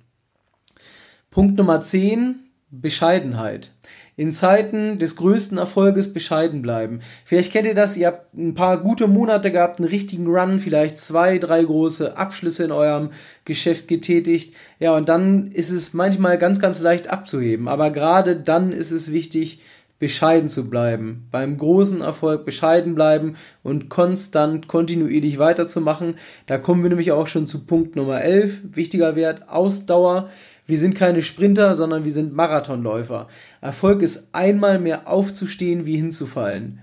Punkt 1.31 1.57
Nummer 1.57 1.81
10, 1.81 2.37
Bescheidenheit. 2.71 3.73
In 4.17 4.33
Zeiten 4.33 4.99
des 4.99 5.17
größten 5.17 5.57
Erfolges 5.57 6.12
bescheiden 6.12 6.61
bleiben. 6.61 7.01
Vielleicht 7.25 7.51
kennt 7.51 7.67
ihr 7.67 7.75
das, 7.75 7.97
ihr 7.97 8.09
habt 8.09 8.35
ein 8.35 8.55
paar 8.55 8.79
gute 8.83 9.09
Monate 9.09 9.51
gehabt, 9.51 9.79
einen 9.79 9.89
richtigen 9.89 10.27
Run, 10.27 10.61
vielleicht 10.61 10.99
zwei, 10.99 11.39
drei 11.39 11.65
große 11.65 12.17
Abschlüsse 12.17 12.65
in 12.65 12.73
eurem 12.73 13.11
Geschäft 13.47 13.89
getätigt. 13.89 14.55
Ja, 14.79 14.95
und 14.95 15.09
dann 15.09 15.47
ist 15.49 15.71
es 15.71 15.95
manchmal 15.95 16.37
ganz, 16.37 16.61
ganz 16.61 16.81
leicht 16.81 17.09
abzuheben. 17.09 17.69
Aber 17.69 17.91
gerade 17.91 18.37
dann 18.37 18.73
ist 18.73 18.91
es 18.91 19.12
wichtig, 19.12 19.61
bescheiden 20.03 20.49
zu 20.49 20.69
bleiben, 20.69 21.29
beim 21.31 21.57
großen 21.57 22.01
Erfolg 22.01 22.45
bescheiden 22.45 22.97
bleiben 22.97 23.37
und 23.63 23.89
konstant, 23.89 24.67
kontinuierlich 24.67 25.38
weiterzumachen. 25.38 26.17
Da 26.47 26.59
kommen 26.59 26.83
wir 26.83 26.88
nämlich 26.88 27.12
auch 27.12 27.29
schon 27.29 27.47
zu 27.47 27.67
Punkt 27.67 27.95
Nummer 27.95 28.21
11, 28.21 28.62
wichtiger 28.73 29.15
Wert, 29.15 29.49
Ausdauer. 29.49 30.29
Wir 30.67 30.77
sind 30.77 30.97
keine 30.97 31.23
Sprinter, 31.23 31.77
sondern 31.77 32.05
wir 32.05 32.11
sind 32.11 32.35
Marathonläufer. 32.35 33.29
Erfolg 33.61 34.03
ist 34.03 34.27
einmal 34.33 34.81
mehr 34.81 35.07
aufzustehen 35.07 35.87
wie 35.87 35.99
hinzufallen. 35.99 36.81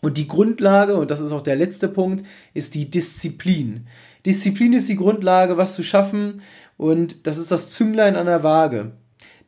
Und 0.00 0.16
die 0.16 0.26
Grundlage, 0.26 0.94
und 0.94 1.10
das 1.10 1.20
ist 1.20 1.32
auch 1.32 1.42
der 1.42 1.56
letzte 1.56 1.86
Punkt, 1.88 2.24
ist 2.54 2.74
die 2.74 2.90
Disziplin. 2.90 3.88
Disziplin 4.24 4.72
ist 4.72 4.88
die 4.88 4.96
Grundlage, 4.96 5.58
was 5.58 5.74
zu 5.74 5.82
schaffen, 5.82 6.40
und 6.78 7.26
das 7.26 7.36
ist 7.36 7.50
das 7.50 7.68
Zünglein 7.68 8.16
an 8.16 8.24
der 8.24 8.42
Waage. 8.42 8.92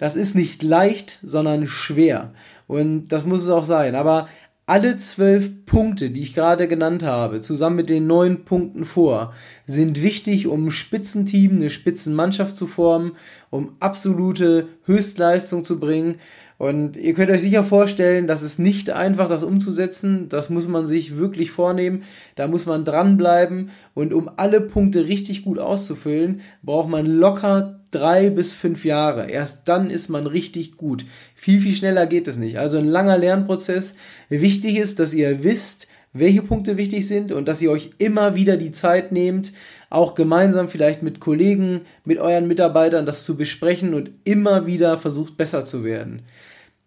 Das 0.00 0.16
ist 0.16 0.34
nicht 0.34 0.62
leicht, 0.62 1.18
sondern 1.22 1.66
schwer. 1.66 2.32
Und 2.66 3.08
das 3.08 3.26
muss 3.26 3.42
es 3.42 3.50
auch 3.50 3.64
sein. 3.64 3.94
Aber 3.94 4.28
alle 4.64 4.96
zwölf 4.96 5.66
Punkte, 5.66 6.08
die 6.08 6.22
ich 6.22 6.32
gerade 6.32 6.68
genannt 6.68 7.02
habe, 7.02 7.42
zusammen 7.42 7.76
mit 7.76 7.90
den 7.90 8.06
neun 8.06 8.46
Punkten 8.46 8.86
vor, 8.86 9.34
sind 9.66 10.02
wichtig, 10.02 10.46
um 10.46 10.68
ein 10.68 10.70
Spitzenteam, 10.70 11.56
eine 11.56 11.68
Spitzenmannschaft 11.68 12.56
zu 12.56 12.66
formen, 12.66 13.12
um 13.50 13.76
absolute 13.78 14.68
Höchstleistung 14.86 15.64
zu 15.64 15.78
bringen. 15.78 16.14
Und 16.60 16.98
ihr 16.98 17.14
könnt 17.14 17.30
euch 17.30 17.40
sicher 17.40 17.64
vorstellen, 17.64 18.26
das 18.26 18.42
ist 18.42 18.58
nicht 18.58 18.90
einfach, 18.90 19.30
das 19.30 19.44
umzusetzen. 19.44 20.28
Das 20.28 20.50
muss 20.50 20.68
man 20.68 20.86
sich 20.86 21.16
wirklich 21.16 21.52
vornehmen. 21.52 22.02
Da 22.34 22.48
muss 22.48 22.66
man 22.66 22.84
dranbleiben. 22.84 23.70
Und 23.94 24.12
um 24.12 24.30
alle 24.36 24.60
Punkte 24.60 25.08
richtig 25.08 25.42
gut 25.42 25.58
auszufüllen, 25.58 26.42
braucht 26.62 26.90
man 26.90 27.06
locker 27.06 27.80
drei 27.90 28.28
bis 28.28 28.52
fünf 28.52 28.84
Jahre. 28.84 29.30
Erst 29.30 29.68
dann 29.68 29.88
ist 29.88 30.10
man 30.10 30.26
richtig 30.26 30.76
gut. 30.76 31.06
Viel, 31.34 31.60
viel 31.60 31.74
schneller 31.74 32.06
geht 32.06 32.28
es 32.28 32.36
nicht. 32.36 32.58
Also 32.58 32.76
ein 32.76 32.84
langer 32.84 33.16
Lernprozess. 33.16 33.94
Wichtig 34.28 34.76
ist, 34.76 34.98
dass 34.98 35.14
ihr 35.14 35.42
wisst, 35.42 35.88
welche 36.12 36.42
Punkte 36.42 36.76
wichtig 36.76 37.06
sind 37.06 37.30
und 37.30 37.46
dass 37.46 37.62
ihr 37.62 37.70
euch 37.70 37.90
immer 37.98 38.34
wieder 38.34 38.56
die 38.56 38.72
Zeit 38.72 39.12
nehmt, 39.12 39.52
auch 39.90 40.14
gemeinsam 40.14 40.68
vielleicht 40.68 41.02
mit 41.02 41.20
Kollegen, 41.20 41.82
mit 42.04 42.18
euren 42.18 42.48
Mitarbeitern 42.48 43.06
das 43.06 43.24
zu 43.24 43.36
besprechen 43.36 43.94
und 43.94 44.10
immer 44.24 44.66
wieder 44.66 44.98
versucht 44.98 45.36
besser 45.36 45.64
zu 45.64 45.84
werden. 45.84 46.22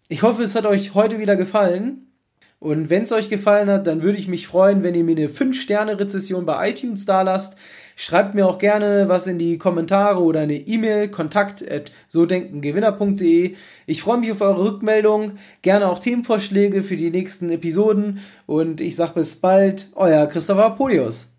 Ich 0.08 0.22
hoffe, 0.22 0.42
es 0.42 0.54
hat 0.54 0.66
euch 0.66 0.94
heute 0.94 1.18
wieder 1.18 1.36
gefallen. 1.36 2.06
Und 2.60 2.88
wenn 2.88 3.02
es 3.02 3.12
euch 3.12 3.28
gefallen 3.28 3.68
hat, 3.68 3.86
dann 3.86 4.02
würde 4.02 4.16
ich 4.16 4.28
mich 4.28 4.46
freuen, 4.46 4.82
wenn 4.82 4.94
ihr 4.94 5.04
mir 5.04 5.16
eine 5.16 5.28
5-Sterne-Rezession 5.28 6.46
bei 6.46 6.70
iTunes 6.70 7.04
da 7.04 7.20
lasst. 7.20 7.56
Schreibt 7.96 8.34
mir 8.34 8.46
auch 8.46 8.58
gerne 8.58 9.08
was 9.08 9.26
in 9.26 9.38
die 9.38 9.58
Kommentare 9.58 10.20
oder 10.20 10.40
eine 10.40 10.56
E-Mail, 10.56 11.08
kontakt 11.08 11.64
at 11.70 11.92
sodenkengewinner.de. 12.08 13.54
Ich 13.86 14.02
freue 14.02 14.18
mich 14.18 14.32
auf 14.32 14.40
eure 14.40 14.64
Rückmeldung, 14.64 15.38
gerne 15.62 15.88
auch 15.88 16.00
Themenvorschläge 16.00 16.82
für 16.82 16.96
die 16.96 17.10
nächsten 17.10 17.50
Episoden 17.50 18.20
und 18.46 18.80
ich 18.80 18.96
sage 18.96 19.14
bis 19.14 19.36
bald, 19.36 19.88
euer 19.94 20.26
Christopher 20.26 20.70
Podius. 20.70 21.33